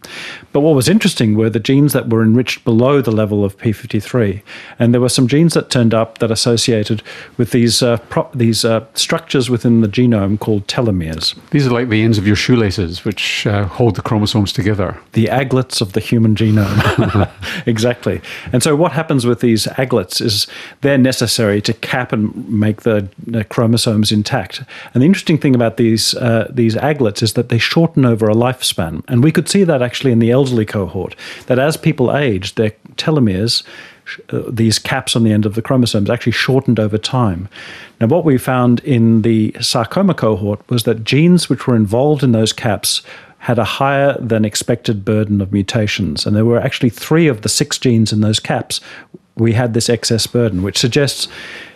But 0.53 0.61
what 0.61 0.75
was 0.75 0.89
interesting 0.89 1.37
were 1.37 1.51
the 1.51 1.61
genes 1.61 1.93
that 1.93 2.09
were 2.09 2.23
enriched 2.23 2.65
below 2.65 3.01
the 3.01 3.11
level 3.13 3.45
of 3.45 3.57
P53, 3.59 4.43
and 4.79 4.93
there 4.93 5.01
were 5.01 5.09
some 5.09 5.27
genes 5.29 5.55
that 5.55 5.71
turned 5.71 5.95
up 5.95 6.19
that 6.19 6.31
associated 6.31 7.03
with 7.37 7.51
these 7.51 7.83
uh, 7.83 7.97
pro- 8.09 8.29
these 8.35 8.65
uh, 8.65 8.85
structures 8.95 9.51
within 9.51 9.81
the 9.81 9.89
genome 9.89 10.39
called 10.39 10.67
telomeres, 10.67 11.35
These 11.51 11.67
are 11.67 11.71
like 11.71 11.89
the 11.89 12.03
ends 12.03 12.19
of 12.19 12.27
your 12.27 12.37
shoelaces, 12.37 13.05
which 13.05 13.47
uh, 13.47 13.65
hold 13.67 13.97
the 13.97 14.03
chromosomes 14.03 14.53
together. 14.53 14.97
the 15.13 15.29
aglets 15.29 15.81
of 15.81 15.93
the 15.93 16.01
human 16.01 16.35
genome. 16.35 17.31
exactly. 17.67 18.21
And 18.53 18.63
so, 18.63 18.77
what 18.77 18.93
happens 18.93 19.27
with 19.27 19.41
these 19.41 19.67
aglets 19.79 20.21
is 20.21 20.47
they're 20.81 20.99
necessary 20.99 21.61
to 21.63 21.73
cap 21.73 22.13
and 22.13 22.49
make 22.49 22.83
the, 22.83 23.09
the 23.27 23.45
chromosomes 23.45 24.13
intact. 24.13 24.63
And 24.93 25.03
the 25.03 25.07
interesting 25.15 25.39
thing 25.39 25.55
about 25.55 25.77
these 25.77 26.17
uh, 26.17 26.51
these 26.51 26.75
aglets 26.75 27.23
is 27.23 27.35
that 27.35 27.49
they 27.49 27.59
shorten 27.59 28.05
over 28.05 28.29
a 28.29 28.35
lifespan, 28.35 29.05
and 29.07 29.23
we 29.23 29.31
could 29.31 29.49
see 29.49 29.63
that 29.63 29.81
actually 29.81 30.11
in 30.11 30.19
the 30.19 30.33
elderly 30.33 30.67
cohort. 30.67 31.15
That 31.47 31.61
as 31.61 31.77
people 31.77 32.17
age, 32.17 32.57
their 32.57 32.73
telomeres. 32.97 33.63
Uh, 34.29 34.43
these 34.51 34.79
caps 34.79 35.17
on 35.17 35.25
the 35.25 35.33
end 35.33 35.47
of 35.47 35.55
the 35.55 35.63
chromosomes 35.63 36.11
actually 36.11 36.33
shortened 36.33 36.79
over 36.79 36.99
time. 36.99 37.49
Now, 38.01 38.09
what 38.09 38.23
we 38.23 38.37
found 38.37 38.81
in 38.81 39.23
the 39.23 39.57
sarcoma 39.63 40.13
cohort 40.13 40.61
was 40.69 40.83
that 40.83 41.05
genes 41.05 41.49
which 41.49 41.67
were 41.67 41.75
involved 41.75 42.23
in 42.23 42.33
those 42.33 42.53
caps 42.53 43.01
had 43.39 43.59
a 43.59 43.65
higher 43.65 44.15
than 44.21 44.45
expected 44.45 45.07
burden 45.07 45.41
of 45.41 45.53
mutations. 45.55 46.27
And 46.27 46.37
there 46.37 46.45
were 46.45 46.61
actually 46.61 46.91
three 46.91 47.29
of 47.29 47.41
the 47.41 47.49
six 47.49 47.79
genes 47.79 48.13
in 48.13 48.21
those 48.21 48.41
caps. 48.41 48.79
We 49.37 49.55
had 49.55 49.73
this 49.73 49.89
excess 49.89 50.27
burden, 50.27 50.63
which 50.63 50.77
suggests 50.77 51.27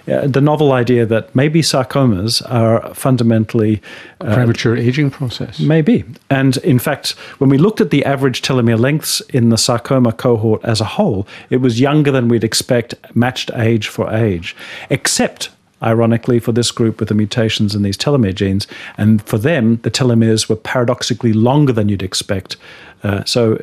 the 0.09 0.41
novel 0.41 0.73
idea 0.73 1.05
that 1.07 1.35
maybe 1.35 1.61
sarcomas 1.61 2.43
are 2.51 2.95
fundamentally 2.95 3.83
uh, 4.21 4.35
Premature 4.35 4.77
aging 4.77 5.11
process. 5.11 5.61
Maybe. 5.61 6.05
And 6.31 6.57
in 6.59 6.79
fact, 6.79 7.11
when 7.39 7.51
we 7.51 7.59
looked 7.59 7.81
at 7.81 7.91
the 7.91 8.05
average 8.05 8.41
telomere 8.43 8.79
lengths 8.79 9.21
in 9.33 9.51
the 9.51 9.59
sarcoma 9.59 10.13
cohort 10.13 10.65
as 10.65 10.81
a 10.81 10.85
whole, 10.85 11.27
it 11.51 11.59
was 11.59 11.79
younger 11.79 12.11
than 12.11 12.29
we'd 12.29 12.45
expect, 12.45 12.95
matched 13.15 13.51
age 13.55 13.89
for 13.89 14.13
age, 14.13 14.57
except. 14.91 15.51
Ironically, 15.81 16.41
for 16.41 16.51
this 16.51 16.73
group 16.73 16.99
with 16.99 17.09
the 17.09 17.15
mutations 17.15 17.73
in 17.73 17.83
these 17.83 17.97
telomere 17.97 18.35
genes, 18.35 18.67
and 18.97 19.23
for 19.23 19.39
them, 19.39 19.77
the 19.85 19.93
telomeres 19.93 20.49
were 20.49 20.57
paradoxically 20.57 21.33
longer 21.33 21.73
than 21.73 21.89
you'd 21.89 22.03
expect. 22.03 22.57
Uh, 23.05 23.23
so, 23.23 23.57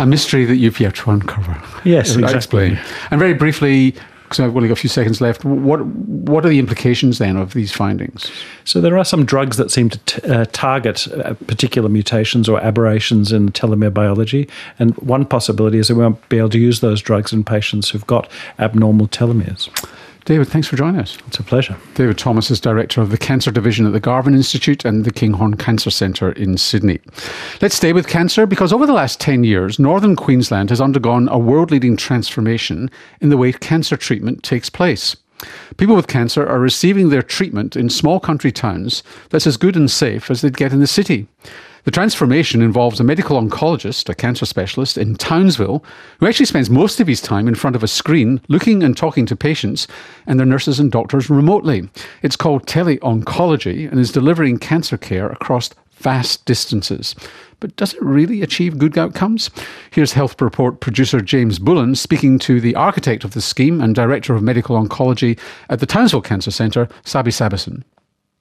A 0.00 0.04
mystery 0.04 0.44
that 0.46 0.56
you've 0.56 0.80
yet 0.80 0.96
to 0.96 1.12
uncover. 1.12 1.62
Yes, 1.84 2.16
Uh, 2.16 2.24
exactly. 2.24 2.72
Explain. 2.72 2.78
And 3.12 3.20
very 3.20 3.34
briefly, 3.34 3.94
because 4.30 4.44
I've 4.44 4.54
only 4.54 4.68
got 4.68 4.74
a 4.78 4.80
few 4.80 4.88
seconds 4.88 5.20
left, 5.20 5.44
what 5.44 5.84
what 5.84 6.46
are 6.46 6.48
the 6.48 6.60
implications 6.60 7.18
then 7.18 7.36
of 7.36 7.52
these 7.52 7.72
findings? 7.72 8.30
So 8.64 8.80
there 8.80 8.96
are 8.96 9.04
some 9.04 9.24
drugs 9.24 9.56
that 9.56 9.72
seem 9.72 9.90
to 9.90 9.98
t- 9.98 10.22
uh, 10.22 10.44
target 10.52 11.08
uh, 11.08 11.34
particular 11.48 11.88
mutations 11.88 12.48
or 12.48 12.60
aberrations 12.60 13.32
in 13.32 13.48
telomere 13.50 13.92
biology, 13.92 14.48
and 14.78 14.96
one 14.98 15.26
possibility 15.26 15.78
is 15.78 15.88
that 15.88 15.96
we 15.96 16.04
won't 16.04 16.28
be 16.28 16.38
able 16.38 16.50
to 16.50 16.60
use 16.60 16.78
those 16.78 17.02
drugs 17.02 17.32
in 17.32 17.42
patients 17.42 17.90
who've 17.90 18.06
got 18.06 18.30
abnormal 18.60 19.08
telomeres. 19.08 19.68
David, 20.30 20.46
thanks 20.46 20.68
for 20.68 20.76
joining 20.76 21.00
us. 21.00 21.18
It's 21.26 21.40
a 21.40 21.42
pleasure. 21.42 21.76
David 21.96 22.16
Thomas 22.16 22.52
is 22.52 22.60
Director 22.60 23.00
of 23.00 23.10
the 23.10 23.18
Cancer 23.18 23.50
Division 23.50 23.84
at 23.84 23.92
the 23.92 23.98
Garvan 23.98 24.32
Institute 24.32 24.84
and 24.84 25.04
the 25.04 25.10
Kinghorn 25.10 25.56
Cancer 25.56 25.90
Centre 25.90 26.30
in 26.30 26.56
Sydney. 26.56 27.00
Let's 27.60 27.74
stay 27.74 27.92
with 27.92 28.06
cancer 28.06 28.46
because 28.46 28.72
over 28.72 28.86
the 28.86 28.92
last 28.92 29.18
10 29.18 29.42
years, 29.42 29.80
Northern 29.80 30.14
Queensland 30.14 30.70
has 30.70 30.80
undergone 30.80 31.28
a 31.30 31.36
world 31.36 31.72
leading 31.72 31.96
transformation 31.96 32.92
in 33.20 33.30
the 33.30 33.36
way 33.36 33.52
cancer 33.52 33.96
treatment 33.96 34.44
takes 34.44 34.70
place. 34.70 35.16
People 35.78 35.96
with 35.96 36.06
cancer 36.06 36.46
are 36.46 36.60
receiving 36.60 37.08
their 37.08 37.22
treatment 37.22 37.74
in 37.74 37.90
small 37.90 38.20
country 38.20 38.52
towns 38.52 39.02
that's 39.30 39.48
as 39.48 39.56
good 39.56 39.74
and 39.74 39.90
safe 39.90 40.30
as 40.30 40.42
they'd 40.42 40.56
get 40.56 40.72
in 40.72 40.78
the 40.78 40.86
city. 40.86 41.26
The 41.84 41.90
transformation 41.90 42.60
involves 42.60 43.00
a 43.00 43.04
medical 43.04 43.40
oncologist, 43.40 44.08
a 44.08 44.14
cancer 44.14 44.44
specialist 44.44 44.98
in 44.98 45.14
Townsville, 45.14 45.82
who 46.18 46.26
actually 46.26 46.46
spends 46.46 46.68
most 46.68 47.00
of 47.00 47.06
his 47.06 47.20
time 47.20 47.48
in 47.48 47.54
front 47.54 47.76
of 47.76 47.82
a 47.82 47.88
screen 47.88 48.40
looking 48.48 48.82
and 48.82 48.96
talking 48.96 49.24
to 49.26 49.36
patients 49.36 49.86
and 50.26 50.38
their 50.38 50.46
nurses 50.46 50.78
and 50.78 50.92
doctors 50.92 51.30
remotely. 51.30 51.88
It's 52.22 52.36
called 52.36 52.66
tele-oncology 52.66 53.90
and 53.90 53.98
is 53.98 54.12
delivering 54.12 54.58
cancer 54.58 54.98
care 54.98 55.30
across 55.30 55.70
vast 55.92 56.44
distances. 56.44 57.14
But 57.60 57.76
does 57.76 57.94
it 57.94 58.02
really 58.02 58.42
achieve 58.42 58.78
good 58.78 58.96
outcomes? 58.96 59.50
Here's 59.90 60.12
Health 60.12 60.40
Report 60.40 60.80
producer 60.80 61.20
James 61.20 61.58
Bullen 61.58 61.94
speaking 61.94 62.38
to 62.40 62.60
the 62.60 62.74
architect 62.74 63.22
of 63.24 63.32
the 63.32 63.42
scheme 63.42 63.80
and 63.80 63.94
director 63.94 64.34
of 64.34 64.42
medical 64.42 64.82
oncology 64.82 65.38
at 65.68 65.80
the 65.80 65.86
Townsville 65.86 66.22
Cancer 66.22 66.50
Centre, 66.50 66.88
Sabe 67.04 67.28
Sabesan. 67.28 67.82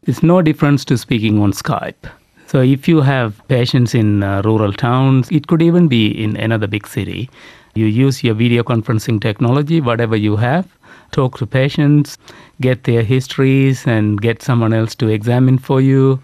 It's 0.03 0.24
no 0.24 0.41
difference 0.41 0.86
to 0.86 0.98
speaking 0.98 1.41
on 1.41 1.51
Skype. 1.51 2.10
So 2.49 2.61
if 2.63 2.87
you 2.87 3.01
have 3.01 3.47
patients 3.47 3.93
in 3.93 4.23
uh, 4.23 4.41
rural 4.43 4.73
towns, 4.73 5.29
it 5.31 5.45
could 5.45 5.61
even 5.61 5.87
be 5.87 6.07
in 6.07 6.35
another 6.35 6.65
big 6.65 6.87
city. 6.87 7.29
You 7.75 7.85
use 7.85 8.23
your 8.23 8.33
video 8.33 8.63
conferencing 8.63 9.21
technology, 9.21 9.79
whatever 9.79 10.15
you 10.15 10.35
have, 10.37 10.65
talk 11.11 11.37
to 11.37 11.45
patients, 11.45 12.17
get 12.59 12.85
their 12.85 13.03
histories, 13.03 13.85
and 13.85 14.19
get 14.19 14.41
someone 14.41 14.73
else 14.73 14.95
to 14.95 15.09
examine 15.09 15.59
for 15.59 15.79
you, 15.79 16.19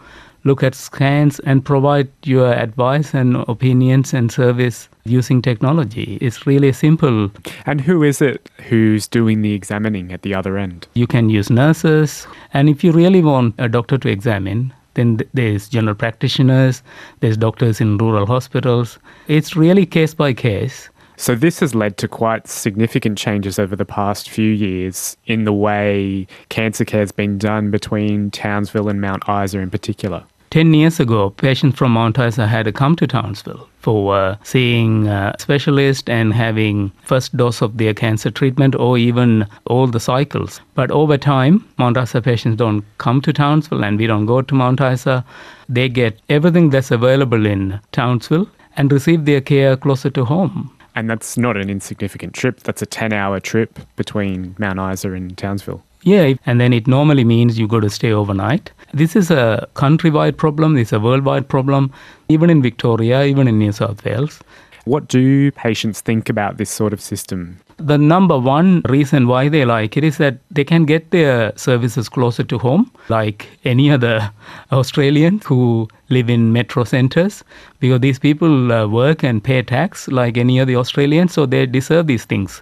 look 0.45 0.63
at 0.63 0.73
scans, 0.73 1.39
and 1.41 1.63
provide 1.63 2.09
your 2.23 2.51
advice 2.51 3.13
and 3.13 3.35
opinions 3.47 4.11
and 4.11 4.31
service 4.31 4.89
using 5.03 5.43
technology. 5.43 6.17
It's 6.21 6.47
really 6.47 6.73
simple. 6.73 7.29
And 7.67 7.79
who 7.81 8.01
is 8.01 8.19
it 8.19 8.49
who's 8.67 9.07
doing 9.07 9.43
the 9.43 9.53
examining 9.53 10.11
at 10.11 10.23
the 10.23 10.33
other 10.33 10.57
end? 10.57 10.87
You 10.95 11.05
can 11.05 11.29
use 11.29 11.51
nurses, 11.51 12.25
and 12.51 12.67
if 12.67 12.83
you 12.83 12.91
really 12.91 13.21
want 13.21 13.53
a 13.59 13.69
doctor 13.69 13.99
to 13.99 14.09
examine, 14.09 14.73
then 14.95 15.19
there's 15.33 15.69
general 15.69 15.95
practitioners, 15.95 16.83
there's 17.19 17.37
doctors 17.37 17.79
in 17.79 17.97
rural 17.97 18.25
hospitals. 18.25 18.97
It's 19.27 19.55
really 19.55 19.85
case 19.85 20.13
by 20.13 20.33
case. 20.33 20.89
So, 21.17 21.33
this 21.33 21.61
has 21.61 21.73
led 21.73 21.97
to 21.97 22.09
quite 22.09 22.47
significant 22.47 23.17
changes 23.17 23.57
over 23.57 23.75
the 23.75 23.85
past 23.85 24.29
few 24.29 24.51
years 24.51 25.15
in 25.25 25.45
the 25.45 25.53
way 25.53 26.27
cancer 26.49 26.83
care 26.83 26.99
has 26.99 27.13
been 27.13 27.37
done 27.37 27.71
between 27.71 28.31
Townsville 28.31 28.89
and 28.89 28.99
Mount 28.99 29.23
Isa 29.29 29.59
in 29.59 29.69
particular. 29.69 30.25
10 30.55 30.73
years 30.73 31.01
ago, 31.01 31.31
patients 31.31 31.77
from 31.77 31.91
Mount 31.91 32.17
Isa 32.17 32.47
had 32.47 32.63
to 32.63 32.71
come 32.71 32.95
to 32.95 33.05
Townsville 33.05 33.67
for 33.79 34.15
uh, 34.15 34.37
seeing 34.43 35.05
a 35.05 35.35
specialist 35.37 36.09
and 36.09 36.33
having 36.33 36.93
first 37.03 37.35
dose 37.35 37.61
of 37.61 37.75
their 37.75 37.93
cancer 37.93 38.31
treatment 38.31 38.73
or 38.73 38.97
even 38.97 39.45
all 39.65 39.85
the 39.85 39.99
cycles. 39.99 40.61
But 40.73 40.91
over 40.91 41.17
time, 41.17 41.67
Mount 41.77 41.97
Isa 41.97 42.21
patients 42.21 42.55
don't 42.55 42.85
come 42.99 43.19
to 43.23 43.33
Townsville 43.33 43.83
and 43.83 43.99
we 43.99 44.07
don't 44.07 44.27
go 44.27 44.41
to 44.41 44.55
Mount 44.55 44.79
Isa. 44.79 45.25
They 45.67 45.89
get 45.89 46.21
everything 46.29 46.69
that's 46.69 46.89
available 46.89 47.45
in 47.45 47.81
Townsville 47.91 48.47
and 48.77 48.93
receive 48.93 49.25
their 49.25 49.41
care 49.41 49.75
closer 49.75 50.09
to 50.11 50.23
home. 50.23 50.71
And 50.95 51.09
that's 51.09 51.37
not 51.37 51.57
an 51.57 51.69
insignificant 51.69 52.33
trip. 52.33 52.61
That's 52.61 52.81
a 52.81 52.85
10 52.85 53.11
hour 53.11 53.41
trip 53.41 53.77
between 53.97 54.55
Mount 54.57 54.79
Isa 54.79 55.11
and 55.11 55.37
Townsville. 55.37 55.83
Yeah, 56.05 56.35
and 56.45 56.61
then 56.61 56.71
it 56.71 56.85
normally 56.85 57.23
means 57.23 57.57
you 57.57 57.67
got 57.67 57.79
to 57.79 57.89
stay 57.89 58.11
overnight. 58.11 58.71
This 58.93 59.15
is 59.15 59.31
a 59.31 59.67
countrywide 59.73 60.37
problem, 60.37 60.77
it's 60.77 60.93
a 60.93 60.99
worldwide 60.99 61.49
problem, 61.49 61.91
even 62.29 62.51
in 62.51 62.61
Victoria, 62.61 63.23
even 63.23 63.47
in 63.47 63.57
New 63.57 63.71
South 63.71 64.05
Wales. 64.05 64.39
What 64.83 65.07
do 65.07 65.51
patients 65.53 66.01
think 66.01 66.29
about 66.29 66.57
this 66.57 66.69
sort 66.69 66.93
of 66.93 67.01
system? 67.01 67.57
The 67.77 67.97
number 67.97 68.37
one 68.37 68.83
reason 68.87 69.27
why 69.27 69.49
they 69.49 69.65
like 69.65 69.97
it 69.97 70.03
is 70.03 70.17
that 70.19 70.37
they 70.51 70.63
can 70.63 70.85
get 70.85 71.09
their 71.09 71.51
services 71.57 72.07
closer 72.07 72.43
to 72.43 72.59
home, 72.59 72.91
like 73.09 73.47
any 73.65 73.89
other 73.89 74.31
Australians 74.71 75.43
who 75.47 75.87
live 76.09 76.29
in 76.29 76.53
metro 76.53 76.83
centres, 76.83 77.43
because 77.79 78.01
these 78.01 78.19
people 78.19 78.71
uh, 78.71 78.87
work 78.87 79.23
and 79.23 79.43
pay 79.43 79.63
tax 79.63 80.07
like 80.07 80.37
any 80.37 80.59
other 80.59 80.75
Australians, 80.75 81.33
so 81.33 81.47
they 81.47 81.65
deserve 81.65 82.05
these 82.05 82.25
things. 82.25 82.61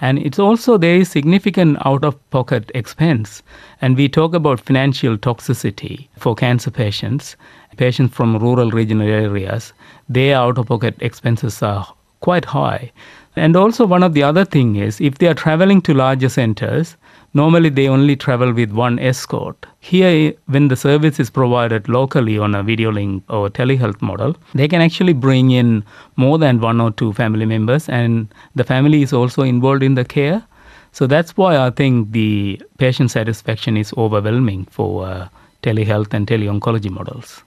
And 0.00 0.18
it's 0.18 0.38
also 0.38 0.78
there 0.78 0.96
is 0.96 1.10
significant 1.10 1.78
out 1.84 2.04
of 2.04 2.18
pocket 2.30 2.70
expense. 2.74 3.42
And 3.82 3.96
we 3.96 4.08
talk 4.08 4.34
about 4.34 4.60
financial 4.60 5.18
toxicity 5.18 6.08
for 6.16 6.34
cancer 6.34 6.70
patients, 6.70 7.36
patients 7.76 8.14
from 8.14 8.38
rural 8.38 8.70
regional 8.70 9.08
areas, 9.08 9.72
their 10.08 10.36
out 10.36 10.58
of 10.58 10.66
pocket 10.66 10.96
expenses 11.00 11.62
are 11.62 11.86
quite 12.20 12.46
high. 12.46 12.92
And 13.36 13.56
also, 13.56 13.86
one 13.86 14.02
of 14.02 14.14
the 14.14 14.22
other 14.22 14.44
thing 14.44 14.76
is 14.76 15.00
if 15.00 15.18
they 15.18 15.28
are 15.28 15.34
traveling 15.34 15.80
to 15.82 15.94
larger 15.94 16.28
centers, 16.28 16.96
normally 17.34 17.68
they 17.68 17.88
only 17.88 18.16
travel 18.16 18.52
with 18.52 18.70
one 18.72 18.98
escort. 18.98 19.66
Here, 19.80 20.32
when 20.46 20.68
the 20.68 20.76
service 20.76 21.20
is 21.20 21.30
provided 21.30 21.88
locally 21.88 22.38
on 22.38 22.54
a 22.54 22.62
video 22.62 22.90
link 22.92 23.24
or 23.28 23.48
telehealth 23.48 24.02
model, 24.02 24.36
they 24.54 24.68
can 24.68 24.80
actually 24.80 25.12
bring 25.12 25.50
in 25.50 25.84
more 26.16 26.38
than 26.38 26.60
one 26.60 26.80
or 26.80 26.90
two 26.90 27.12
family 27.12 27.46
members, 27.46 27.88
and 27.88 28.28
the 28.54 28.64
family 28.64 29.02
is 29.02 29.12
also 29.12 29.42
involved 29.42 29.82
in 29.82 29.94
the 29.94 30.04
care. 30.04 30.44
So 30.92 31.06
that's 31.06 31.36
why 31.36 31.56
I 31.56 31.70
think 31.70 32.12
the 32.12 32.60
patient 32.78 33.10
satisfaction 33.12 33.76
is 33.76 33.92
overwhelming 33.96 34.66
for 34.70 35.06
uh, 35.06 35.28
telehealth 35.62 36.12
and 36.12 36.26
teleoncology 36.26 36.90
models. 36.90 37.42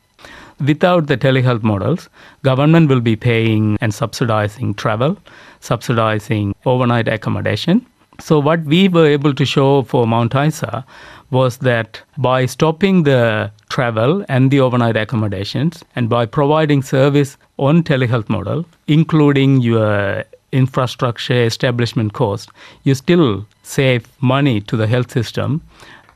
Without 0.65 1.07
the 1.07 1.17
telehealth 1.17 1.63
models, 1.63 2.07
government 2.43 2.87
will 2.87 3.01
be 3.01 3.15
paying 3.15 3.77
and 3.81 3.93
subsidizing 3.93 4.75
travel, 4.75 5.17
subsidizing 5.59 6.55
overnight 6.65 7.07
accommodation. 7.07 7.85
So 8.19 8.39
what 8.39 8.63
we 8.63 8.87
were 8.87 9.05
able 9.05 9.33
to 9.33 9.45
show 9.45 9.83
for 9.83 10.05
Mount 10.07 10.35
Isa 10.35 10.85
was 11.31 11.57
that 11.57 12.01
by 12.17 12.45
stopping 12.45 13.03
the 13.03 13.51
travel 13.69 14.23
and 14.29 14.51
the 14.51 14.59
overnight 14.59 14.95
accommodations 14.95 15.83
and 15.95 16.09
by 16.09 16.25
providing 16.25 16.83
service 16.83 17.37
on 17.57 17.83
telehealth 17.83 18.29
model, 18.29 18.65
including 18.87 19.61
your 19.61 20.23
infrastructure 20.51 21.43
establishment 21.43 22.13
cost, 22.13 22.51
you 22.83 22.93
still 22.93 23.45
save 23.63 24.07
money 24.21 24.61
to 24.61 24.77
the 24.77 24.85
health 24.87 25.11
system. 25.11 25.61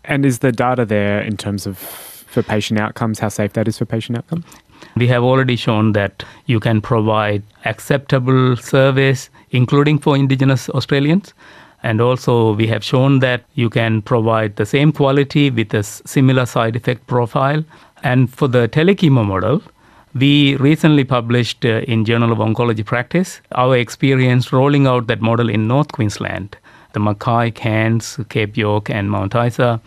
And 0.05 0.25
is 0.25 0.39
the 0.39 0.51
data 0.51 0.85
there 0.85 1.19
in 1.21 1.35
terms 1.35 1.65
of 1.65 1.77
for 1.77 2.43
patient 2.43 2.79
outcomes, 2.79 3.19
how 3.19 3.29
safe 3.29 3.53
that 3.53 3.67
is 3.67 3.77
for 3.79 3.85
patient 3.85 4.17
outcomes? 4.19 4.45
We 4.95 5.07
have 5.07 5.23
already 5.23 5.55
shown 5.55 5.93
that 5.93 6.23
you 6.45 6.59
can 6.59 6.81
provide 6.81 7.41
acceptable 7.65 8.55
service, 8.57 9.29
including 9.49 9.97
for 9.97 10.15
Indigenous 10.15 10.69
Australians. 10.69 11.33
And 11.83 12.01
also, 12.01 12.53
we 12.53 12.67
have 12.67 12.83
shown 12.83 13.19
that 13.19 13.43
you 13.53 13.69
can 13.69 14.01
provide 14.01 14.55
the 14.55 14.65
same 14.65 14.91
quality 14.91 15.49
with 15.49 15.73
a 15.73 15.83
similar 15.83 16.45
side 16.45 16.75
effect 16.75 17.05
profile. 17.07 17.63
And 18.03 18.33
for 18.33 18.47
the 18.47 18.67
telechemo 18.67 19.25
model, 19.25 19.61
we 20.13 20.55
recently 20.55 21.03
published 21.03 21.65
uh, 21.65 21.81
in 21.87 22.03
Journal 22.03 22.31
of 22.31 22.39
Oncology 22.39 22.83
Practice 22.83 23.41
our 23.51 23.77
experience 23.77 24.51
rolling 24.51 24.87
out 24.87 25.07
that 25.07 25.21
model 25.21 25.49
in 25.49 25.67
North 25.67 25.91
Queensland, 25.91 26.57
the 26.93 26.99
Mackay, 26.99 27.51
Cairns, 27.51 28.19
Cape 28.29 28.57
York, 28.57 28.89
and 28.89 29.11
Mount 29.11 29.35
Isa. 29.35 29.79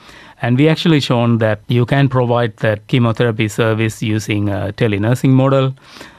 And 0.43 0.57
we 0.57 0.69
actually 0.69 1.01
shown 1.01 1.39
that 1.39 1.61
you 1.69 1.85
can 1.85 2.09
provide 2.09 2.57
that 2.59 2.87
chemotherapy 2.87 3.49
service 3.49 4.03
using 4.03 4.49
a 4.49 4.73
telenursing 4.77 5.31
model. 5.31 5.75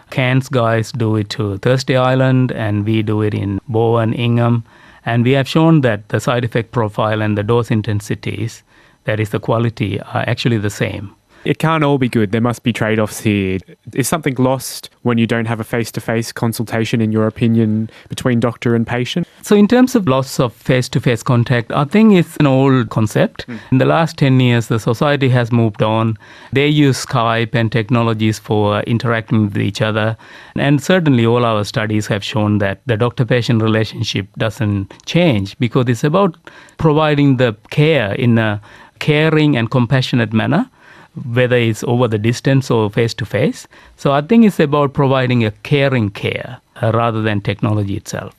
Cairns 0.09 0.49
guys 0.49 0.91
do 0.91 1.15
it 1.15 1.29
to 1.29 1.57
Thursday 1.59 1.95
Island, 1.95 2.51
and 2.51 2.85
we 2.85 3.01
do 3.01 3.21
it 3.21 3.33
in 3.33 3.61
Bowen, 3.69 4.13
Ingham. 4.13 4.63
And 5.05 5.23
we 5.23 5.31
have 5.31 5.47
shown 5.47 5.81
that 5.81 6.09
the 6.09 6.19
side 6.19 6.43
effect 6.43 6.71
profile 6.71 7.21
and 7.21 7.37
the 7.37 7.43
dose 7.43 7.71
intensities, 7.71 8.63
that 9.05 9.19
is 9.19 9.29
the 9.31 9.39
quality, 9.39 9.99
are 9.99 10.23
actually 10.27 10.57
the 10.57 10.69
same. 10.69 11.15
It 11.43 11.59
can't 11.59 11.83
all 11.83 11.97
be 11.97 12.09
good. 12.09 12.31
There 12.31 12.41
must 12.41 12.63
be 12.63 12.71
trade 12.71 12.99
offs 12.99 13.19
here. 13.19 13.59
Is 13.93 14.07
something 14.07 14.35
lost 14.35 14.89
when 15.01 15.17
you 15.17 15.25
don't 15.25 15.45
have 15.45 15.59
a 15.59 15.63
face 15.63 15.91
to 15.93 16.01
face 16.01 16.31
consultation, 16.31 17.01
in 17.01 17.11
your 17.11 17.27
opinion, 17.27 17.89
between 18.09 18.39
doctor 18.39 18.75
and 18.75 18.85
patient? 18.85 19.27
So, 19.41 19.55
in 19.55 19.67
terms 19.67 19.95
of 19.95 20.07
loss 20.07 20.39
of 20.39 20.53
face 20.53 20.87
to 20.89 20.99
face 20.99 21.23
contact, 21.23 21.71
I 21.71 21.85
think 21.85 22.13
it's 22.13 22.37
an 22.37 22.47
old 22.47 22.89
concept. 22.89 23.47
Mm. 23.47 23.59
In 23.71 23.77
the 23.79 23.85
last 23.85 24.17
10 24.17 24.39
years, 24.39 24.67
the 24.67 24.79
society 24.79 25.29
has 25.29 25.51
moved 25.51 25.81
on. 25.81 26.17
They 26.53 26.67
use 26.67 27.05
Skype 27.05 27.55
and 27.55 27.71
technologies 27.71 28.37
for 28.37 28.81
interacting 28.81 29.45
with 29.45 29.57
each 29.57 29.81
other. 29.81 30.17
And 30.55 30.81
certainly, 30.81 31.25
all 31.25 31.43
our 31.43 31.63
studies 31.63 32.07
have 32.07 32.23
shown 32.23 32.59
that 32.59 32.81
the 32.85 32.97
doctor 32.97 33.25
patient 33.25 33.63
relationship 33.63 34.27
doesn't 34.37 34.93
change 35.05 35.57
because 35.57 35.87
it's 35.87 36.03
about 36.03 36.37
providing 36.77 37.37
the 37.37 37.55
care 37.71 38.13
in 38.13 38.37
a 38.37 38.61
caring 38.99 39.57
and 39.57 39.71
compassionate 39.71 40.31
manner 40.31 40.69
whether 41.33 41.55
it's 41.55 41.83
over 41.83 42.07
the 42.07 42.17
distance 42.17 42.71
or 42.71 42.89
face 42.89 43.13
to 43.15 43.25
face. 43.25 43.67
So 43.97 44.11
I 44.11 44.21
think 44.21 44.45
it's 44.45 44.59
about 44.59 44.93
providing 44.93 45.43
a 45.43 45.51
caring 45.63 46.09
care 46.09 46.59
uh, 46.81 46.91
rather 46.93 47.21
than 47.21 47.41
technology 47.41 47.97
itself. 47.97 48.33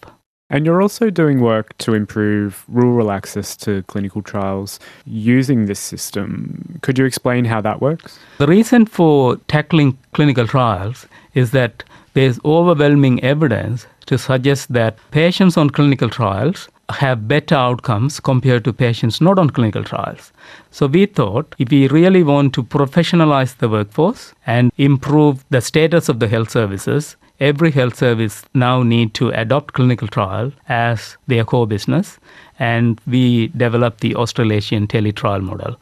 And 0.50 0.66
you're 0.66 0.82
also 0.82 1.08
doing 1.08 1.40
work 1.40 1.76
to 1.78 1.94
improve 1.94 2.64
rural 2.68 3.10
access 3.10 3.56
to 3.58 3.82
clinical 3.84 4.20
trials 4.20 4.78
using 5.06 5.64
this 5.64 5.80
system. 5.80 6.78
Could 6.82 6.98
you 6.98 7.06
explain 7.06 7.46
how 7.46 7.62
that 7.62 7.80
works? 7.80 8.18
The 8.36 8.46
reason 8.46 8.84
for 8.84 9.36
tackling 9.48 9.96
clinical 10.12 10.46
trials 10.46 11.06
is 11.32 11.52
that 11.52 11.84
there's 12.12 12.38
overwhelming 12.44 13.24
evidence 13.24 13.86
to 14.06 14.18
suggest 14.18 14.70
that 14.74 14.98
patients 15.10 15.56
on 15.56 15.70
clinical 15.70 16.10
trials 16.10 16.68
have 16.92 17.26
better 17.28 17.54
outcomes 17.54 18.20
compared 18.20 18.64
to 18.64 18.72
patients 18.72 19.20
not 19.20 19.38
on 19.38 19.50
clinical 19.50 19.84
trials. 19.84 20.32
So 20.70 20.86
we 20.86 21.06
thought 21.06 21.54
if 21.58 21.70
we 21.70 21.88
really 21.88 22.22
want 22.22 22.54
to 22.54 22.62
professionalize 22.62 23.56
the 23.56 23.68
workforce 23.68 24.34
and 24.46 24.72
improve 24.78 25.44
the 25.50 25.60
status 25.60 26.08
of 26.08 26.20
the 26.20 26.28
health 26.28 26.50
services, 26.50 27.16
every 27.40 27.70
health 27.70 27.96
service 27.96 28.44
now 28.54 28.82
need 28.82 29.14
to 29.14 29.30
adopt 29.30 29.74
clinical 29.74 30.08
trial 30.08 30.52
as 30.68 31.16
their 31.26 31.44
core 31.44 31.66
business 31.66 32.18
and 32.58 33.00
we 33.06 33.48
developed 33.48 34.00
the 34.00 34.14
Australasian 34.14 34.86
teletrial 34.86 35.42
model. 35.42 35.76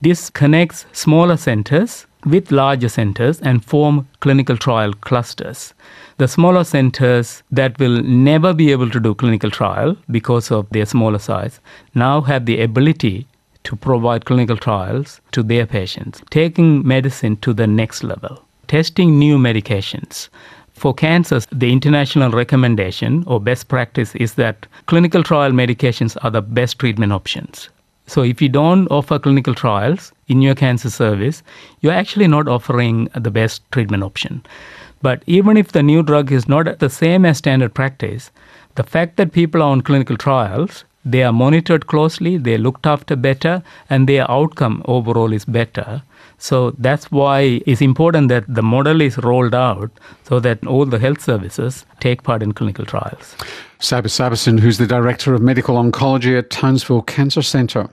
This 0.00 0.30
connects 0.30 0.86
smaller 0.92 1.36
centers 1.36 2.06
with 2.24 2.50
larger 2.50 2.88
centers 2.88 3.40
and 3.40 3.64
form 3.64 4.08
clinical 4.20 4.56
trial 4.56 4.92
clusters. 4.92 5.74
The 6.22 6.28
smaller 6.28 6.62
centers 6.62 7.42
that 7.50 7.76
will 7.80 8.00
never 8.00 8.54
be 8.54 8.70
able 8.70 8.88
to 8.90 9.00
do 9.00 9.12
clinical 9.12 9.50
trial 9.50 9.96
because 10.08 10.52
of 10.52 10.70
their 10.70 10.86
smaller 10.86 11.18
size 11.18 11.58
now 11.96 12.20
have 12.20 12.46
the 12.46 12.60
ability 12.60 13.26
to 13.64 13.74
provide 13.74 14.24
clinical 14.24 14.56
trials 14.56 15.20
to 15.32 15.42
their 15.42 15.66
patients, 15.66 16.22
taking 16.30 16.86
medicine 16.86 17.38
to 17.38 17.52
the 17.52 17.66
next 17.66 18.04
level, 18.04 18.40
testing 18.68 19.18
new 19.18 19.36
medications. 19.36 20.28
For 20.74 20.94
cancers, 20.94 21.48
the 21.50 21.72
international 21.72 22.30
recommendation 22.30 23.24
or 23.26 23.40
best 23.40 23.66
practice 23.66 24.14
is 24.14 24.34
that 24.34 24.68
clinical 24.86 25.24
trial 25.24 25.50
medications 25.50 26.16
are 26.22 26.30
the 26.30 26.40
best 26.40 26.78
treatment 26.78 27.12
options. 27.12 27.68
So 28.06 28.22
if 28.22 28.40
you 28.40 28.48
don't 28.48 28.86
offer 28.92 29.18
clinical 29.18 29.56
trials 29.56 30.12
in 30.28 30.40
your 30.40 30.54
cancer 30.54 30.90
service, 30.90 31.42
you're 31.80 31.92
actually 31.92 32.28
not 32.28 32.46
offering 32.46 33.08
the 33.16 33.30
best 33.32 33.68
treatment 33.72 34.04
option. 34.04 34.44
But 35.02 35.22
even 35.26 35.56
if 35.56 35.72
the 35.72 35.82
new 35.82 36.02
drug 36.02 36.32
is 36.32 36.48
not 36.48 36.78
the 36.78 36.90
same 36.90 37.24
as 37.24 37.38
standard 37.38 37.74
practice, 37.74 38.30
the 38.76 38.84
fact 38.84 39.16
that 39.16 39.32
people 39.32 39.62
are 39.62 39.70
on 39.70 39.82
clinical 39.82 40.16
trials, 40.16 40.84
they 41.04 41.24
are 41.24 41.32
monitored 41.32 41.88
closely, 41.88 42.36
they're 42.36 42.58
looked 42.58 42.86
after 42.86 43.16
better, 43.16 43.62
and 43.90 44.08
their 44.08 44.30
outcome 44.30 44.82
overall 44.86 45.32
is 45.32 45.44
better. 45.44 46.02
So 46.38 46.70
that's 46.78 47.10
why 47.10 47.60
it's 47.66 47.80
important 47.80 48.28
that 48.28 48.44
the 48.48 48.62
model 48.62 49.00
is 49.00 49.18
rolled 49.18 49.54
out 49.54 49.90
so 50.22 50.40
that 50.40 50.64
all 50.66 50.86
the 50.86 50.98
health 50.98 51.20
services 51.20 51.84
take 52.00 52.22
part 52.22 52.42
in 52.42 52.52
clinical 52.52 52.84
trials. 52.84 53.36
Sabe 53.80 54.06
Sabesan, 54.06 54.60
who's 54.60 54.78
the 54.78 54.86
Director 54.86 55.34
of 55.34 55.42
Medical 55.42 55.76
Oncology 55.76 56.38
at 56.38 56.50
Townsville 56.50 57.02
Cancer 57.02 57.42
Centre. 57.42 57.88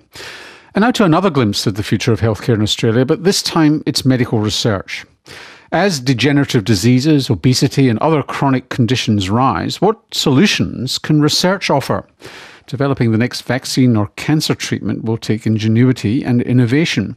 And 0.75 0.83
now 0.83 0.91
to 0.91 1.03
another 1.03 1.31
glimpse 1.31 1.65
of 1.65 1.75
the 1.75 1.83
future 1.83 2.11
of 2.11 2.21
healthcare 2.21 2.53
in 2.53 2.61
Australia, 2.61 3.05
but 3.05 3.23
this 3.23 3.41
time 3.41 3.81
it's 3.87 4.05
medical 4.05 4.39
research. 4.39 5.05
As 5.71 5.99
degenerative 5.99 6.63
diseases, 6.63 7.29
obesity, 7.29 7.89
and 7.89 7.99
other 7.99 8.23
chronic 8.23 8.69
conditions 8.69 9.29
rise, 9.29 9.79
what 9.79 9.99
solutions 10.11 10.97
can 10.97 11.21
research 11.21 11.69
offer? 11.69 12.07
Developing 12.65 13.11
the 13.11 13.19
next 13.19 13.41
vaccine 13.43 13.95
or 13.95 14.07
cancer 14.15 14.55
treatment 14.55 15.03
will 15.03 15.17
take 15.17 15.45
ingenuity 15.45 16.23
and 16.23 16.41
innovation. 16.41 17.15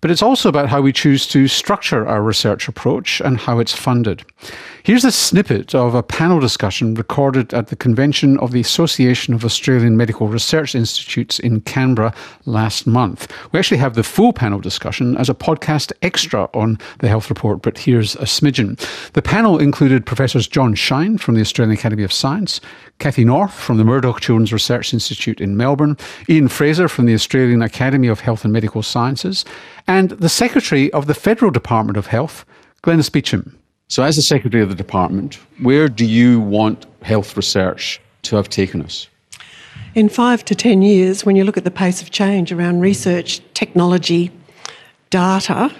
But 0.00 0.10
it's 0.10 0.22
also 0.22 0.48
about 0.48 0.68
how 0.68 0.80
we 0.80 0.92
choose 0.92 1.28
to 1.28 1.46
structure 1.46 2.04
our 2.06 2.20
research 2.20 2.66
approach 2.66 3.20
and 3.20 3.38
how 3.38 3.60
it's 3.60 3.72
funded. 3.72 4.24
Here's 4.84 5.06
a 5.06 5.12
snippet 5.12 5.74
of 5.74 5.94
a 5.94 6.02
panel 6.02 6.40
discussion 6.40 6.92
recorded 6.92 7.54
at 7.54 7.68
the 7.68 7.74
convention 7.74 8.38
of 8.40 8.50
the 8.50 8.60
Association 8.60 9.32
of 9.32 9.42
Australian 9.42 9.96
Medical 9.96 10.28
Research 10.28 10.74
Institutes 10.74 11.38
in 11.38 11.62
Canberra 11.62 12.12
last 12.44 12.86
month. 12.86 13.32
We 13.50 13.58
actually 13.58 13.78
have 13.78 13.94
the 13.94 14.02
full 14.02 14.34
panel 14.34 14.60
discussion 14.60 15.16
as 15.16 15.30
a 15.30 15.34
podcast 15.34 15.90
extra 16.02 16.50
on 16.52 16.78
the 16.98 17.08
Health 17.08 17.30
Report, 17.30 17.62
but 17.62 17.78
here's 17.78 18.14
a 18.16 18.26
smidgen. 18.26 18.78
The 19.12 19.22
panel 19.22 19.58
included 19.58 20.04
Professors 20.04 20.46
John 20.46 20.74
Shine 20.74 21.16
from 21.16 21.34
the 21.34 21.40
Australian 21.40 21.78
Academy 21.78 22.02
of 22.02 22.12
Science, 22.12 22.60
Kathy 22.98 23.24
North 23.24 23.54
from 23.54 23.78
the 23.78 23.84
Murdoch 23.84 24.20
Children's 24.20 24.52
Research 24.52 24.92
Institute 24.92 25.40
in 25.40 25.56
Melbourne, 25.56 25.96
Ian 26.28 26.48
Fraser 26.48 26.88
from 26.88 27.06
the 27.06 27.14
Australian 27.14 27.62
Academy 27.62 28.08
of 28.08 28.20
Health 28.20 28.44
and 28.44 28.52
Medical 28.52 28.82
Sciences, 28.82 29.46
and 29.86 30.10
the 30.10 30.28
Secretary 30.28 30.92
of 30.92 31.06
the 31.06 31.14
Federal 31.14 31.50
Department 31.50 31.96
of 31.96 32.08
Health, 32.08 32.44
Glenys 32.82 33.10
Beauchamp. 33.10 33.63
So, 33.88 34.02
as 34.02 34.16
the 34.16 34.22
Secretary 34.22 34.62
of 34.62 34.70
the 34.70 34.74
Department, 34.74 35.38
where 35.60 35.88
do 35.88 36.06
you 36.06 36.40
want 36.40 36.86
health 37.02 37.36
research 37.36 38.00
to 38.22 38.36
have 38.36 38.48
taken 38.48 38.82
us? 38.82 39.08
In 39.94 40.08
five 40.08 40.44
to 40.46 40.54
10 40.54 40.82
years, 40.82 41.24
when 41.24 41.36
you 41.36 41.44
look 41.44 41.56
at 41.56 41.64
the 41.64 41.70
pace 41.70 42.00
of 42.00 42.10
change 42.10 42.50
around 42.50 42.80
research, 42.80 43.40
technology, 43.52 44.32
data, 45.10 45.70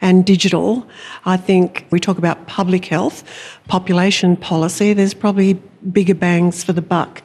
and 0.00 0.26
digital, 0.26 0.86
I 1.24 1.38
think 1.38 1.86
we 1.90 1.98
talk 1.98 2.18
about 2.18 2.46
public 2.46 2.84
health, 2.84 3.24
population 3.66 4.36
policy, 4.36 4.92
there's 4.92 5.14
probably 5.14 5.60
bigger 5.92 6.14
bangs 6.14 6.64
for 6.64 6.72
the 6.72 6.82
buck 6.82 7.22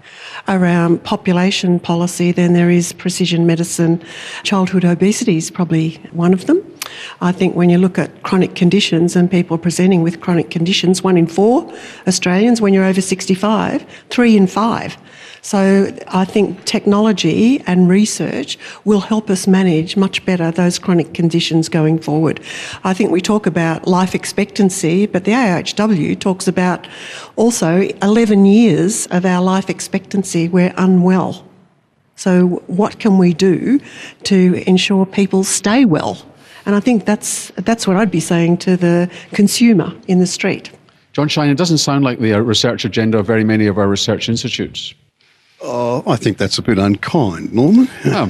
around 0.48 1.04
population 1.04 1.80
policy 1.80 2.32
than 2.32 2.54
there 2.54 2.70
is 2.70 2.94
precision 2.94 3.46
medicine. 3.46 4.02
Childhood 4.44 4.86
obesity 4.86 5.38
is 5.38 5.50
probably 5.52 5.96
one 6.12 6.34
of 6.34 6.46
them. 6.46 6.64
I 7.22 7.32
think 7.32 7.56
when 7.56 7.70
you 7.70 7.78
look 7.78 7.98
at 7.98 8.24
chronic 8.24 8.56
conditions 8.56 9.16
and 9.16 9.30
people 9.30 9.58
presenting 9.58 10.02
with 10.02 10.22
chronic 10.22 10.50
conditions, 10.50 11.04
one 11.04 11.18
in 11.18 11.28
four 11.28 11.72
Australians, 12.08 12.62
when 12.62 12.74
you're 12.74 12.86
over 12.86 13.02
65, 13.02 13.86
three 14.10 14.36
in 14.36 14.48
five. 14.48 14.98
So 15.42 15.96
I 16.08 16.26
think 16.26 16.66
technology 16.66 17.62
and 17.66 17.88
research 17.88 18.58
will 18.84 19.00
help 19.00 19.30
us 19.30 19.48
manage 19.48 19.96
much 19.96 20.26
better 20.26 20.52
those 20.52 20.80
chronic 20.80 21.14
conditions 21.14 21.70
going 21.70 22.00
forward. 22.00 22.42
I 22.84 22.94
think 22.94 23.12
we 23.12 23.22
talk 23.22 23.46
about 23.46 23.88
life 23.88 24.14
expectancy, 24.14 25.06
but 25.06 25.24
the 25.24 25.32
AHW 25.32 26.20
talks 26.20 26.48
about 26.48 26.88
also 27.36 27.82
11 28.02 28.46
years 28.46 29.08
of 29.08 29.26
our 29.26 29.42
life 29.42 29.70
expectancy 29.70 30.48
we're 30.48 30.74
unwell. 30.78 31.46
So 32.16 32.62
what 32.68 33.00
can 33.00 33.18
we 33.18 33.34
do 33.34 33.80
to 34.24 34.62
ensure 34.68 35.06
people 35.06 35.46
stay 35.46 35.86
well? 35.86 36.18
And 36.66 36.76
I 36.76 36.82
think 36.82 37.06
that's, 37.06 37.50
that's 37.56 37.88
what 37.88 37.96
I'd 37.96 38.12
be 38.12 38.20
saying 38.20 38.58
to 38.58 38.76
the 38.76 39.10
consumer 39.32 39.94
in 40.08 40.20
the 40.20 40.28
street. 40.28 40.70
John 41.14 41.30
Shine, 41.30 41.50
it 41.50 41.58
doesn't 41.58 41.80
sound 41.80 42.04
like 42.04 42.20
the 42.20 42.34
uh, 42.34 42.40
research 42.40 42.84
agenda 42.84 43.18
of 43.18 43.26
very 43.26 43.44
many 43.44 43.68
of 43.68 43.78
our 43.78 43.88
research 43.88 44.28
institutes. 44.28 44.94
Oh, 45.62 46.04
I 46.08 46.16
think 46.16 46.38
that's 46.38 46.58
a 46.58 46.62
bit 46.62 46.78
unkind, 46.78 47.54
Norman. 47.54 47.88
Oh. 48.06 48.30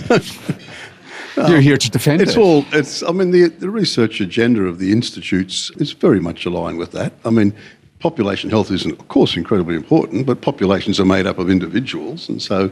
You're 1.48 1.62
here 1.62 1.78
to 1.78 1.90
defend 1.90 2.22
it. 2.22 2.28
it's 2.28 2.36
it. 2.36 2.40
all. 2.40 2.66
It's. 2.74 3.02
I 3.04 3.12
mean, 3.12 3.32
the 3.32 3.48
the 3.48 3.70
research 3.70 4.20
agenda 4.20 4.64
of 4.64 4.80
the 4.80 4.92
institutes 4.92 5.70
is 5.78 5.94
very 5.94 6.20
much 6.20 6.46
aligned 6.46 6.78
with 6.78 6.92
that. 6.92 7.14
I 7.24 7.30
mean, 7.30 7.54
population 8.00 8.50
health 8.50 8.72
is, 8.72 8.86
of 8.86 9.08
course, 9.08 9.38
incredibly 9.38 9.76
important, 9.76 10.26
but 10.26 10.42
populations 10.42 11.00
are 11.00 11.06
made 11.06 11.28
up 11.28 11.40
of 11.40 11.50
individuals, 11.50 12.28
and 12.28 12.42
so 12.42 12.72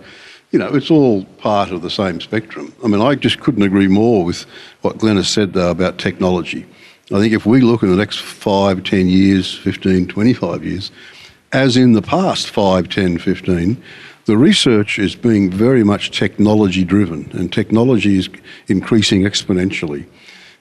you 0.52 0.60
know, 0.60 0.74
it's 0.74 0.90
all 0.90 1.26
part 1.40 1.72
of 1.72 1.82
the 1.82 1.90
same 1.90 2.22
spectrum. 2.22 2.74
I 2.84 2.88
mean, 2.88 3.02
I 3.02 3.16
just 3.16 3.40
couldn't 3.42 3.64
agree 3.64 3.88
more 3.88 4.24
with 4.24 4.46
what 4.82 4.98
Glenn 4.98 5.18
has 5.18 5.28
said, 5.28 5.54
though, 5.54 5.72
about 5.72 5.98
technology. 5.98 6.66
I 7.12 7.20
think 7.20 7.34
if 7.34 7.46
we 7.46 7.62
look 7.62 7.84
in 7.84 7.90
the 7.90 7.98
next 7.98 8.20
5, 8.20 8.84
10 8.84 9.08
years, 9.08 9.54
15, 9.58 10.08
25 10.08 10.64
years, 10.64 10.92
as 11.52 11.78
in 11.78 11.94
the 11.94 12.02
past 12.02 12.50
5, 12.50 12.90
10, 12.90 13.18
15, 13.18 13.82
the 14.28 14.38
research 14.38 15.00
is 15.00 15.16
being 15.16 15.50
very 15.50 15.86
much 15.86 16.12
technology 16.12 16.84
driven 16.84 17.32
and 17.32 17.52
technology 17.52 18.20
is 18.20 18.30
increasing 18.68 19.22
exponentially. 19.22 20.06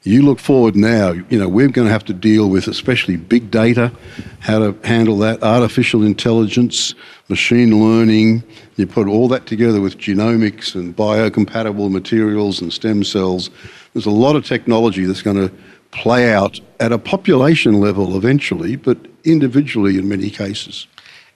You 0.04 0.22
look 0.22 0.38
forward 0.38 0.76
now, 0.76 1.10
you 1.10 1.36
know, 1.36 1.48
we're 1.48 1.66
going 1.66 1.88
to 1.88 1.92
have 1.92 2.04
to 2.04 2.12
deal 2.12 2.48
with 2.48 2.68
especially 2.68 3.16
big 3.16 3.50
data, 3.50 3.90
how 4.38 4.60
to 4.60 4.76
handle 4.86 5.18
that, 5.18 5.42
artificial 5.42 6.04
intelligence, 6.04 6.94
machine 7.28 7.82
learning. 7.82 8.44
You 8.76 8.86
put 8.86 9.08
all 9.08 9.26
that 9.28 9.46
together 9.46 9.80
with 9.80 9.98
genomics 9.98 10.76
and 10.76 10.96
biocompatible 10.96 11.90
materials 11.90 12.60
and 12.60 12.72
stem 12.72 13.02
cells. 13.02 13.50
There's 13.94 14.06
a 14.06 14.10
lot 14.10 14.36
of 14.36 14.46
technology 14.46 15.06
that's 15.06 15.22
going 15.22 15.48
to 15.48 15.52
play 15.90 16.32
out 16.32 16.60
at 16.78 16.92
a 16.92 16.98
population 16.98 17.80
level 17.80 18.16
eventually, 18.16 18.76
but 18.76 18.96
individually 19.24 19.98
in 19.98 20.08
many 20.08 20.30
cases. 20.30 20.86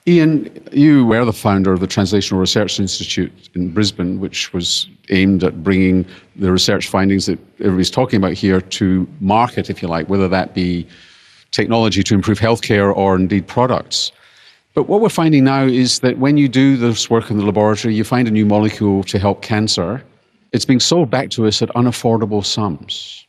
Ian, 0.07 0.49
you 0.71 1.05
were 1.05 1.23
the 1.25 1.33
founder 1.33 1.71
of 1.73 1.79
the 1.79 1.87
Translational 1.87 2.39
Research 2.39 2.79
Institute 2.79 3.31
in 3.53 3.71
Brisbane, 3.71 4.19
which 4.19 4.51
was 4.51 4.89
aimed 5.09 5.43
at 5.43 5.63
bringing 5.63 6.07
the 6.35 6.51
research 6.51 6.87
findings 6.87 7.27
that 7.27 7.37
everybody's 7.59 7.91
talking 7.91 8.17
about 8.17 8.33
here 8.33 8.61
to 8.61 9.07
market, 9.19 9.69
if 9.69 9.81
you 9.81 9.87
like, 9.87 10.09
whether 10.09 10.27
that 10.27 10.55
be 10.55 10.87
technology 11.51 12.01
to 12.01 12.15
improve 12.15 12.39
healthcare 12.39 12.95
or 12.95 13.15
indeed 13.15 13.45
products. 13.45 14.11
But 14.73 14.83
what 14.83 15.01
we're 15.01 15.09
finding 15.09 15.43
now 15.43 15.65
is 15.65 15.99
that 15.99 16.17
when 16.17 16.35
you 16.35 16.47
do 16.47 16.77
this 16.77 17.09
work 17.09 17.29
in 17.29 17.37
the 17.37 17.45
laboratory, 17.45 17.93
you 17.93 18.03
find 18.03 18.27
a 18.27 18.31
new 18.31 18.45
molecule 18.45 19.03
to 19.03 19.19
help 19.19 19.43
cancer, 19.43 20.03
it's 20.51 20.65
being 20.65 20.79
sold 20.79 21.11
back 21.11 21.29
to 21.31 21.45
us 21.45 21.61
at 21.61 21.69
unaffordable 21.69 22.43
sums. 22.43 23.27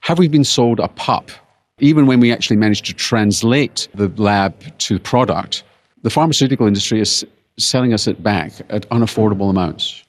Have 0.00 0.18
we 0.18 0.26
been 0.26 0.44
sold 0.44 0.80
a 0.80 0.88
pup? 0.88 1.30
Even 1.78 2.06
when 2.06 2.18
we 2.18 2.32
actually 2.32 2.56
manage 2.56 2.82
to 2.82 2.94
translate 2.94 3.86
the 3.94 4.08
lab 4.16 4.76
to 4.78 4.98
product, 4.98 5.62
the 6.02 6.10
pharmaceutical 6.10 6.66
industry 6.66 7.00
is 7.00 7.26
selling 7.58 7.92
us 7.92 8.06
it 8.06 8.22
back 8.22 8.52
at 8.70 8.88
unaffordable 8.90 9.50
amounts. 9.50 10.04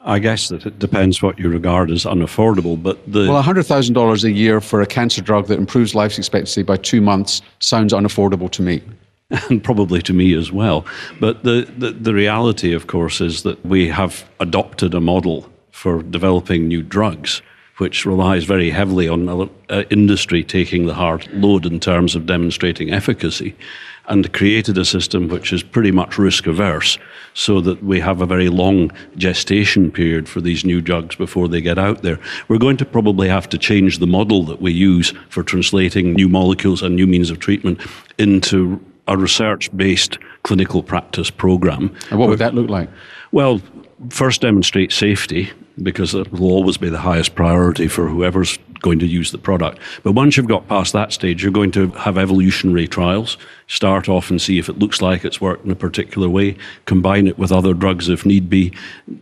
I 0.00 0.20
guess 0.20 0.48
that 0.50 0.64
it 0.64 0.78
depends 0.78 1.20
what 1.20 1.36
you 1.38 1.48
regard 1.48 1.90
as 1.90 2.04
unaffordable, 2.04 2.80
but 2.80 3.00
the 3.10 3.28
Well, 3.28 3.42
$100,000 3.42 4.24
a 4.24 4.30
year 4.30 4.60
for 4.60 4.80
a 4.80 4.86
cancer 4.86 5.20
drug 5.20 5.48
that 5.48 5.58
improves 5.58 5.96
life 5.96 6.16
expectancy 6.16 6.62
by 6.62 6.76
two 6.76 7.00
months 7.00 7.42
sounds 7.58 7.92
unaffordable 7.92 8.50
to 8.52 8.62
me. 8.62 8.82
and 9.50 9.64
probably 9.64 10.00
to 10.02 10.12
me 10.12 10.34
as 10.34 10.52
well. 10.52 10.86
But 11.18 11.42
the, 11.42 11.68
the, 11.76 11.90
the 11.90 12.14
reality, 12.14 12.72
of 12.72 12.86
course, 12.86 13.20
is 13.20 13.42
that 13.42 13.64
we 13.66 13.88
have 13.88 14.24
adopted 14.38 14.94
a 14.94 15.00
model 15.00 15.50
for 15.72 16.04
developing 16.04 16.68
new 16.68 16.82
drugs 16.82 17.42
which 17.78 18.06
relies 18.06 18.44
very 18.44 18.70
heavily 18.70 19.08
on 19.08 19.28
uh, 19.68 19.82
industry 19.90 20.42
taking 20.42 20.86
the 20.86 20.94
hard 20.94 21.30
load 21.32 21.66
in 21.66 21.78
terms 21.78 22.14
of 22.14 22.26
demonstrating 22.26 22.90
efficacy, 22.90 23.54
and 24.08 24.32
created 24.32 24.78
a 24.78 24.84
system 24.84 25.28
which 25.28 25.52
is 25.52 25.62
pretty 25.62 25.90
much 25.90 26.18
risk 26.18 26.46
averse, 26.46 26.98
so 27.34 27.60
that 27.60 27.82
we 27.82 28.00
have 28.00 28.20
a 28.20 28.26
very 28.26 28.48
long 28.48 28.90
gestation 29.16 29.90
period 29.90 30.28
for 30.28 30.40
these 30.40 30.64
new 30.64 30.80
drugs 30.80 31.16
before 31.16 31.48
they 31.48 31.60
get 31.60 31.78
out 31.78 32.02
there. 32.02 32.18
We're 32.48 32.58
going 32.58 32.76
to 32.78 32.84
probably 32.84 33.28
have 33.28 33.48
to 33.50 33.58
change 33.58 33.98
the 33.98 34.06
model 34.06 34.44
that 34.44 34.60
we 34.60 34.72
use 34.72 35.12
for 35.28 35.42
translating 35.42 36.14
new 36.14 36.28
molecules 36.28 36.82
and 36.82 36.96
new 36.96 37.06
means 37.06 37.30
of 37.30 37.38
treatment 37.38 37.80
into 38.18 38.80
a 39.08 39.16
research 39.16 39.74
based 39.76 40.18
clinical 40.42 40.82
practice 40.82 41.30
program. 41.30 41.94
And 42.10 42.18
what 42.18 42.28
would 42.28 42.38
that 42.38 42.54
look 42.54 42.70
like? 42.70 42.88
Well, 43.32 43.60
first 44.10 44.40
demonstrate 44.40 44.92
safety 44.92 45.50
because 45.82 46.14
it 46.14 46.32
will 46.32 46.50
always 46.50 46.76
be 46.76 46.88
the 46.88 46.98
highest 46.98 47.34
priority 47.34 47.88
for 47.88 48.08
whoever's 48.08 48.58
going 48.80 48.98
to 48.98 49.06
use 49.06 49.32
the 49.32 49.38
product. 49.38 49.78
But 50.02 50.12
once 50.12 50.36
you've 50.36 50.48
got 50.48 50.68
past 50.68 50.92
that 50.92 51.12
stage, 51.12 51.42
you're 51.42 51.52
going 51.52 51.72
to 51.72 51.88
have 51.90 52.18
evolutionary 52.18 52.86
trials. 52.86 53.36
Start 53.68 54.08
off 54.08 54.30
and 54.30 54.40
see 54.40 54.60
if 54.60 54.68
it 54.68 54.78
looks 54.78 55.02
like 55.02 55.24
it's 55.24 55.40
worked 55.40 55.64
in 55.64 55.72
a 55.72 55.76
particular 55.76 56.28
way, 56.28 56.56
combine 56.84 57.26
it 57.26 57.36
with 57.36 57.50
other 57.50 57.74
drugs 57.74 58.08
if 58.08 58.24
need 58.24 58.48
be. 58.48 58.72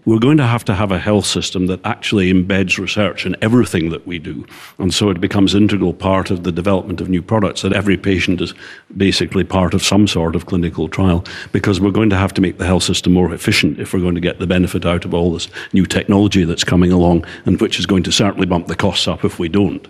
We're 0.04 0.18
going 0.18 0.36
to 0.36 0.46
have 0.46 0.66
to 0.66 0.74
have 0.74 0.92
a 0.92 0.98
health 0.98 1.24
system 1.24 1.66
that 1.68 1.80
actually 1.82 2.30
embeds 2.30 2.76
research 2.76 3.24
in 3.24 3.36
everything 3.40 3.88
that 3.88 4.06
we 4.06 4.18
do. 4.18 4.44
And 4.78 4.92
so 4.92 5.08
it 5.08 5.18
becomes 5.18 5.54
integral 5.54 5.94
part 5.94 6.30
of 6.30 6.44
the 6.44 6.52
development 6.52 7.00
of 7.00 7.08
new 7.08 7.22
products 7.22 7.62
that 7.62 7.72
every 7.72 7.96
patient 7.96 8.42
is 8.42 8.52
basically 8.94 9.44
part 9.44 9.72
of 9.72 9.82
some 9.82 10.06
sort 10.06 10.36
of 10.36 10.44
clinical 10.44 10.88
trial 10.88 11.24
because 11.52 11.80
we're 11.80 11.90
going 11.90 12.10
to 12.10 12.16
have 12.16 12.34
to 12.34 12.42
make 12.42 12.58
the 12.58 12.66
health 12.66 12.82
system 12.82 13.14
more 13.14 13.32
efficient 13.32 13.80
if 13.80 13.94
we're 13.94 14.00
going 14.00 14.14
to 14.14 14.20
get 14.20 14.40
the 14.40 14.46
benefit 14.46 14.84
out 14.84 15.06
of 15.06 15.14
all 15.14 15.32
this 15.32 15.48
new 15.72 15.86
technology 15.86 16.44
that's 16.44 16.64
coming 16.64 16.92
along 16.92 17.24
and 17.46 17.58
which 17.62 17.78
is 17.78 17.86
going 17.86 18.02
to 18.02 18.12
certainly 18.12 18.46
bump 18.46 18.66
the 18.66 18.76
costs 18.76 19.08
up 19.08 19.24
if 19.24 19.38
we 19.38 19.48
don't. 19.48 19.88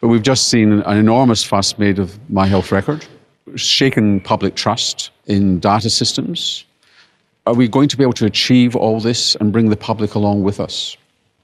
But 0.00 0.08
we've 0.08 0.22
just 0.22 0.48
seen 0.48 0.72
an 0.72 0.96
enormous 0.96 1.42
fuss 1.42 1.76
made 1.76 1.98
of 1.98 2.18
My 2.30 2.46
Health 2.46 2.70
Record, 2.70 3.04
shaken 3.56 4.20
public 4.20 4.54
trust 4.54 5.10
in 5.26 5.60
data 5.60 5.90
systems. 5.90 6.64
Are 7.46 7.54
we 7.54 7.68
going 7.68 7.88
to 7.88 7.96
be 7.96 8.02
able 8.02 8.12
to 8.14 8.26
achieve 8.26 8.76
all 8.76 9.00
this 9.00 9.34
and 9.36 9.52
bring 9.52 9.70
the 9.70 9.76
public 9.76 10.14
along 10.14 10.42
with 10.42 10.60
us? 10.60 10.96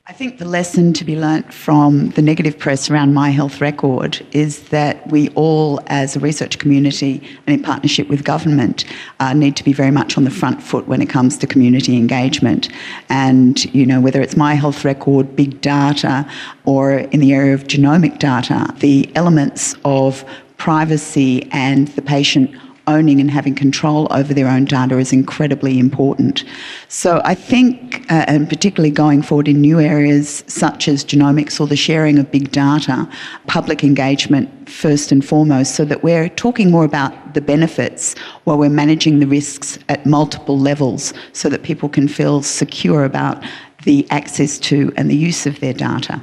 I 0.08 0.12
think 0.12 0.38
the 0.38 0.44
lesson 0.44 0.92
to 0.92 1.04
be 1.04 1.16
learnt 1.16 1.52
from 1.52 2.10
the 2.10 2.22
negative 2.22 2.56
press 2.56 2.88
around 2.88 3.12
My 3.12 3.30
Health 3.30 3.60
Record 3.60 4.24
is 4.30 4.68
that 4.68 5.04
we 5.10 5.30
all, 5.30 5.80
as 5.88 6.14
a 6.14 6.20
research 6.20 6.60
community 6.60 7.20
and 7.44 7.56
in 7.56 7.62
partnership 7.64 8.06
with 8.06 8.22
government, 8.22 8.84
uh, 9.18 9.32
need 9.32 9.56
to 9.56 9.64
be 9.64 9.72
very 9.72 9.90
much 9.90 10.16
on 10.16 10.22
the 10.22 10.30
front 10.30 10.62
foot 10.62 10.86
when 10.86 11.02
it 11.02 11.08
comes 11.08 11.36
to 11.38 11.46
community 11.48 11.96
engagement. 11.96 12.68
And, 13.08 13.64
you 13.74 13.84
know, 13.84 14.00
whether 14.00 14.20
it's 14.20 14.36
My 14.36 14.54
Health 14.54 14.84
Record, 14.84 15.34
big 15.34 15.60
data, 15.60 16.24
or 16.66 16.92
in 16.92 17.18
the 17.18 17.32
area 17.32 17.52
of 17.52 17.64
genomic 17.64 18.20
data, 18.20 18.72
the 18.78 19.10
elements 19.16 19.74
of 19.84 20.24
privacy 20.66 21.48
and 21.52 21.86
the 21.94 22.02
patient 22.02 22.50
owning 22.88 23.20
and 23.20 23.30
having 23.30 23.54
control 23.54 24.08
over 24.10 24.34
their 24.34 24.48
own 24.48 24.64
data 24.64 24.98
is 24.98 25.12
incredibly 25.12 25.78
important. 25.78 26.42
So 26.88 27.22
I 27.24 27.36
think, 27.36 28.04
uh, 28.10 28.24
and 28.26 28.48
particularly 28.48 28.90
going 28.90 29.22
forward 29.22 29.46
in 29.46 29.60
new 29.60 29.78
areas 29.78 30.42
such 30.48 30.88
as 30.88 31.04
genomics 31.04 31.60
or 31.60 31.68
the 31.68 31.76
sharing 31.76 32.18
of 32.18 32.32
big 32.32 32.50
data, 32.50 33.08
public 33.46 33.84
engagement 33.84 34.68
first 34.68 35.12
and 35.12 35.24
foremost, 35.24 35.76
so 35.76 35.84
that 35.84 36.02
we're 36.02 36.28
talking 36.30 36.72
more 36.72 36.84
about 36.84 37.34
the 37.34 37.40
benefits 37.40 38.18
while 38.42 38.58
we're 38.58 38.68
managing 38.68 39.20
the 39.20 39.28
risks 39.28 39.78
at 39.88 40.04
multiple 40.04 40.58
levels 40.58 41.14
so 41.32 41.48
that 41.48 41.62
people 41.62 41.88
can 41.88 42.08
feel 42.08 42.42
secure 42.42 43.04
about 43.04 43.40
the 43.84 44.04
access 44.10 44.58
to 44.58 44.92
and 44.96 45.08
the 45.08 45.16
use 45.16 45.46
of 45.46 45.60
their 45.60 45.74
data. 45.74 46.20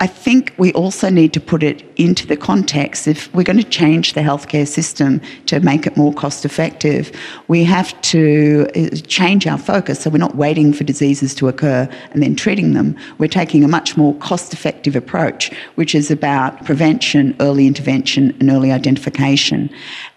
I 0.00 0.08
think 0.08 0.52
we 0.58 0.72
also 0.72 1.08
need 1.08 1.32
to 1.34 1.40
put 1.40 1.62
it 1.62 1.84
into 1.94 2.26
the 2.26 2.36
context. 2.36 3.06
If 3.06 3.32
we're 3.32 3.44
going 3.44 3.58
to 3.58 3.62
change 3.62 4.14
the 4.14 4.22
healthcare 4.22 4.66
system 4.66 5.20
to 5.46 5.60
make 5.60 5.86
it 5.86 5.96
more 5.96 6.12
cost 6.12 6.44
effective, 6.44 7.12
we 7.46 7.62
have 7.62 7.98
to 8.02 8.66
uh, 8.74 8.96
change 9.06 9.46
our 9.46 9.56
focus. 9.56 10.00
So 10.00 10.10
we're 10.10 10.18
not 10.18 10.34
waiting 10.34 10.72
for 10.72 10.82
diseases 10.82 11.32
to 11.36 11.46
occur 11.46 11.88
and 12.10 12.20
then 12.24 12.34
treating 12.34 12.72
them. 12.74 12.96
We're 13.18 13.28
taking 13.28 13.62
a 13.62 13.68
much 13.68 13.96
more 13.96 14.16
cost 14.16 14.52
effective 14.52 14.96
approach, 14.96 15.52
which 15.76 15.94
is 15.94 16.10
about 16.10 16.64
prevention, 16.64 17.36
early 17.38 17.68
intervention, 17.68 18.36
and 18.40 18.50
early 18.50 18.72
identification. 18.72 19.70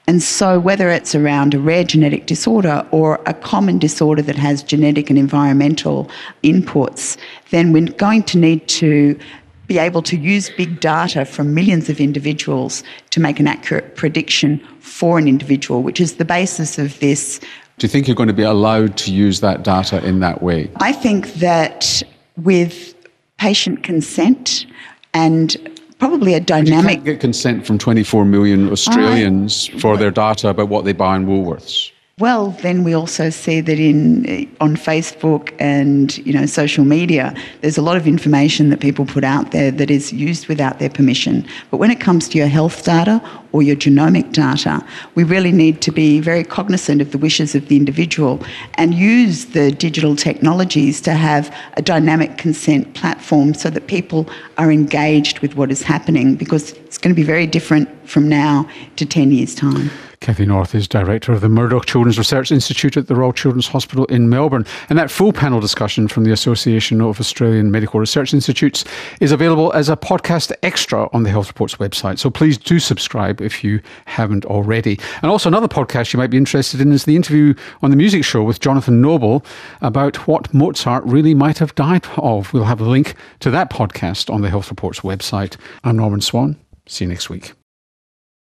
And 0.08 0.24
so, 0.24 0.60
whether 0.60 0.90
it's 0.90 1.14
around 1.14 1.54
a 1.54 1.60
rare 1.60 1.84
genetic 1.84 2.26
disorder 2.26 2.88
or 2.90 3.22
a 3.28 3.34
common 3.34 3.78
disorder 3.78 4.24
that 4.24 4.38
has 4.38 4.64
genetic 4.64 5.12
and 5.12 5.20
environmental 5.20 6.10
inputs, 6.44 7.16
then 7.52 7.74
we're 7.74 7.92
going 7.92 8.24
to 8.24 8.40
need 8.40 8.68
to 8.70 9.20
be 9.68 9.78
able 9.78 10.02
to 10.02 10.18
use 10.18 10.50
big 10.50 10.80
data 10.80 11.26
from 11.26 11.54
millions 11.54 11.90
of 11.90 12.00
individuals 12.00 12.84
to 13.12 13.20
make 13.20 13.40
an 13.40 13.48
accurate 13.48 13.96
prediction 13.96 14.66
for 14.80 15.18
an 15.18 15.28
individual, 15.28 15.84
which 15.84 16.00
is 16.00 16.16
the 16.16 16.26
basis 16.26 16.80
of 16.80 16.98
this. 17.00 17.40
Do 17.78 17.86
you 17.86 17.90
think 17.90 18.08
you're 18.08 18.16
going 18.16 18.28
to 18.28 18.34
be 18.34 18.44
allowed 18.44 18.98
to 18.98 19.14
use 19.14 19.42
that 19.42 19.64
data 19.64 20.04
in 20.06 20.20
that 20.22 20.42
way? 20.42 20.72
I 20.78 20.94
think 20.94 21.34
that 21.36 22.02
with 22.38 22.96
patient 23.38 23.84
consent 23.84 24.66
and 25.14 25.56
probably 26.00 26.34
a 26.34 26.40
dynamic. 26.40 26.84
you 26.84 26.90
can't 26.90 27.06
get 27.06 27.20
consent 27.20 27.66
from 27.66 27.78
24 27.78 28.26
million 28.26 28.72
Australians 28.72 29.68
for 29.80 29.98
their 29.98 30.12
data 30.12 30.50
about 30.50 30.70
what 30.70 30.86
they 30.86 30.94
buy 30.94 31.16
in 31.16 31.26
Woolworths. 31.26 31.92
Well, 32.20 32.50
then 32.64 32.84
we 32.84 32.96
also 32.96 33.30
see 33.30 33.62
that 33.62 33.78
in 33.78 34.28
eh, 34.28 34.46
on 34.60 34.76
Facebook 34.76 35.54
and 35.60 36.18
you 36.26 36.34
know 36.34 36.48
social 36.48 36.84
media, 36.84 37.32
there's 37.62 37.78
a 37.78 37.82
lot 37.84 37.96
of 37.96 38.08
information 38.08 38.72
that 38.72 38.80
people 38.80 39.06
put 39.06 39.24
out 39.24 39.52
there 39.52 39.70
that 39.70 39.92
is 39.92 40.12
used 40.12 40.48
without 40.48 40.80
their 40.80 40.90
permission. 40.90 41.46
But 41.70 41.78
when 41.78 41.92
it 41.92 42.00
comes 42.00 42.28
to 42.30 42.40
your 42.40 42.48
health 42.48 42.84
data 42.84 43.22
or 43.58 43.64
your 43.64 43.76
genomic 43.76 44.32
data, 44.34 44.86
we 45.16 45.24
really 45.24 45.52
need 45.52 45.82
to 45.82 45.92
be 45.92 46.20
very 46.20 46.44
cognizant 46.44 47.02
of 47.02 47.12
the 47.12 47.18
wishes 47.18 47.56
of 47.56 47.70
the 47.70 47.76
individual 47.76 48.40
and 48.76 48.94
use 48.94 49.46
the 49.46 49.72
digital 49.72 50.16
technologies 50.16 51.02
to 51.02 51.14
have 51.14 51.52
a 51.74 51.82
dynamic 51.82 52.38
consent 52.38 52.94
platform 52.94 53.56
so 53.56 53.72
that 53.72 53.88
people 53.88 54.30
are 54.60 54.72
engaged 54.72 55.40
with 55.40 55.56
what 55.56 55.72
is 55.72 55.82
happening 55.82 56.36
because 56.36 56.74
it's 56.74 57.00
going 57.00 57.14
to 57.14 57.20
be 57.20 57.24
very 57.24 57.48
different 57.48 57.90
from 58.08 58.30
now 58.30 58.70
to 58.96 59.08
10 59.08 59.32
years' 59.32 59.56
time. 59.56 59.90
Kathy 60.20 60.46
North 60.46 60.74
is 60.74 60.88
Director 60.88 61.32
of 61.32 61.42
the 61.42 61.50
Murdoch 61.50 61.86
Children's 61.86 62.18
Research 62.18 62.52
Institute 62.52 62.98
at 62.98 63.08
the 63.08 63.16
Royal 63.16 63.32
Children's 63.32 63.68
Hospital 63.68 64.06
in 64.06 64.30
Melbourne. 64.30 64.66
And 64.90 64.98
that 64.98 65.12
full 65.12 65.32
panel 65.32 65.60
discussion 65.60 66.08
from 66.08 66.24
the 66.24 66.32
Association 66.32 67.02
of 67.02 67.20
Australian 67.20 67.72
Medical 67.72 68.00
Research 68.00 68.34
Institutes 68.34 68.84
is 69.22 69.32
available 69.32 69.72
as 69.74 69.90
a 69.90 69.96
podcast 69.96 70.52
extra 70.64 71.08
on 71.14 71.24
the 71.24 71.30
Health 71.30 71.48
Report's 71.48 71.76
website. 71.76 72.18
So 72.18 72.30
please 72.30 72.58
do 72.58 72.80
subscribe 72.80 73.42
if 73.48 73.64
you 73.64 73.82
haven't 74.06 74.46
already. 74.46 75.00
And 75.24 75.32
also, 75.32 75.50
another 75.50 75.68
podcast 75.68 76.14
you 76.14 76.20
might 76.20 76.30
be 76.30 76.38
interested 76.38 76.80
in 76.80 76.92
is 76.92 77.06
the 77.06 77.16
interview 77.16 77.56
on 77.82 77.90
the 77.90 77.98
music 77.98 78.24
show 78.24 78.44
with 78.44 78.60
Jonathan 78.60 79.02
Noble 79.02 79.44
about 79.82 80.28
what 80.28 80.54
Mozart 80.54 81.04
really 81.06 81.34
might 81.34 81.58
have 81.58 81.74
died 81.74 82.06
of. 82.18 82.54
We'll 82.54 82.66
have 82.66 82.82
a 82.82 82.86
link 82.86 83.16
to 83.40 83.50
that 83.50 83.72
podcast 83.72 84.32
on 84.32 84.42
the 84.42 84.50
Health 84.52 84.70
Report's 84.70 85.00
website. 85.00 85.58
I'm 85.84 85.98
Norman 85.98 86.22
Swan. 86.22 86.58
See 86.86 87.06
you 87.06 87.10
next 87.10 87.30
week. 87.32 87.54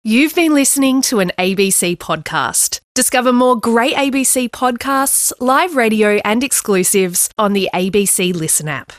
You've 0.02 0.34
been 0.34 0.54
listening 0.54 1.02
to 1.02 1.20
an 1.20 1.30
ABC 1.36 1.98
podcast. 1.98 2.80
Discover 2.94 3.34
more 3.34 3.60
great 3.60 3.94
ABC 3.96 4.48
podcasts, 4.48 5.30
live 5.40 5.76
radio, 5.76 6.20
and 6.24 6.42
exclusives 6.42 7.28
on 7.36 7.52
the 7.52 7.68
ABC 7.74 8.34
Listen 8.34 8.66
app. 8.66 8.92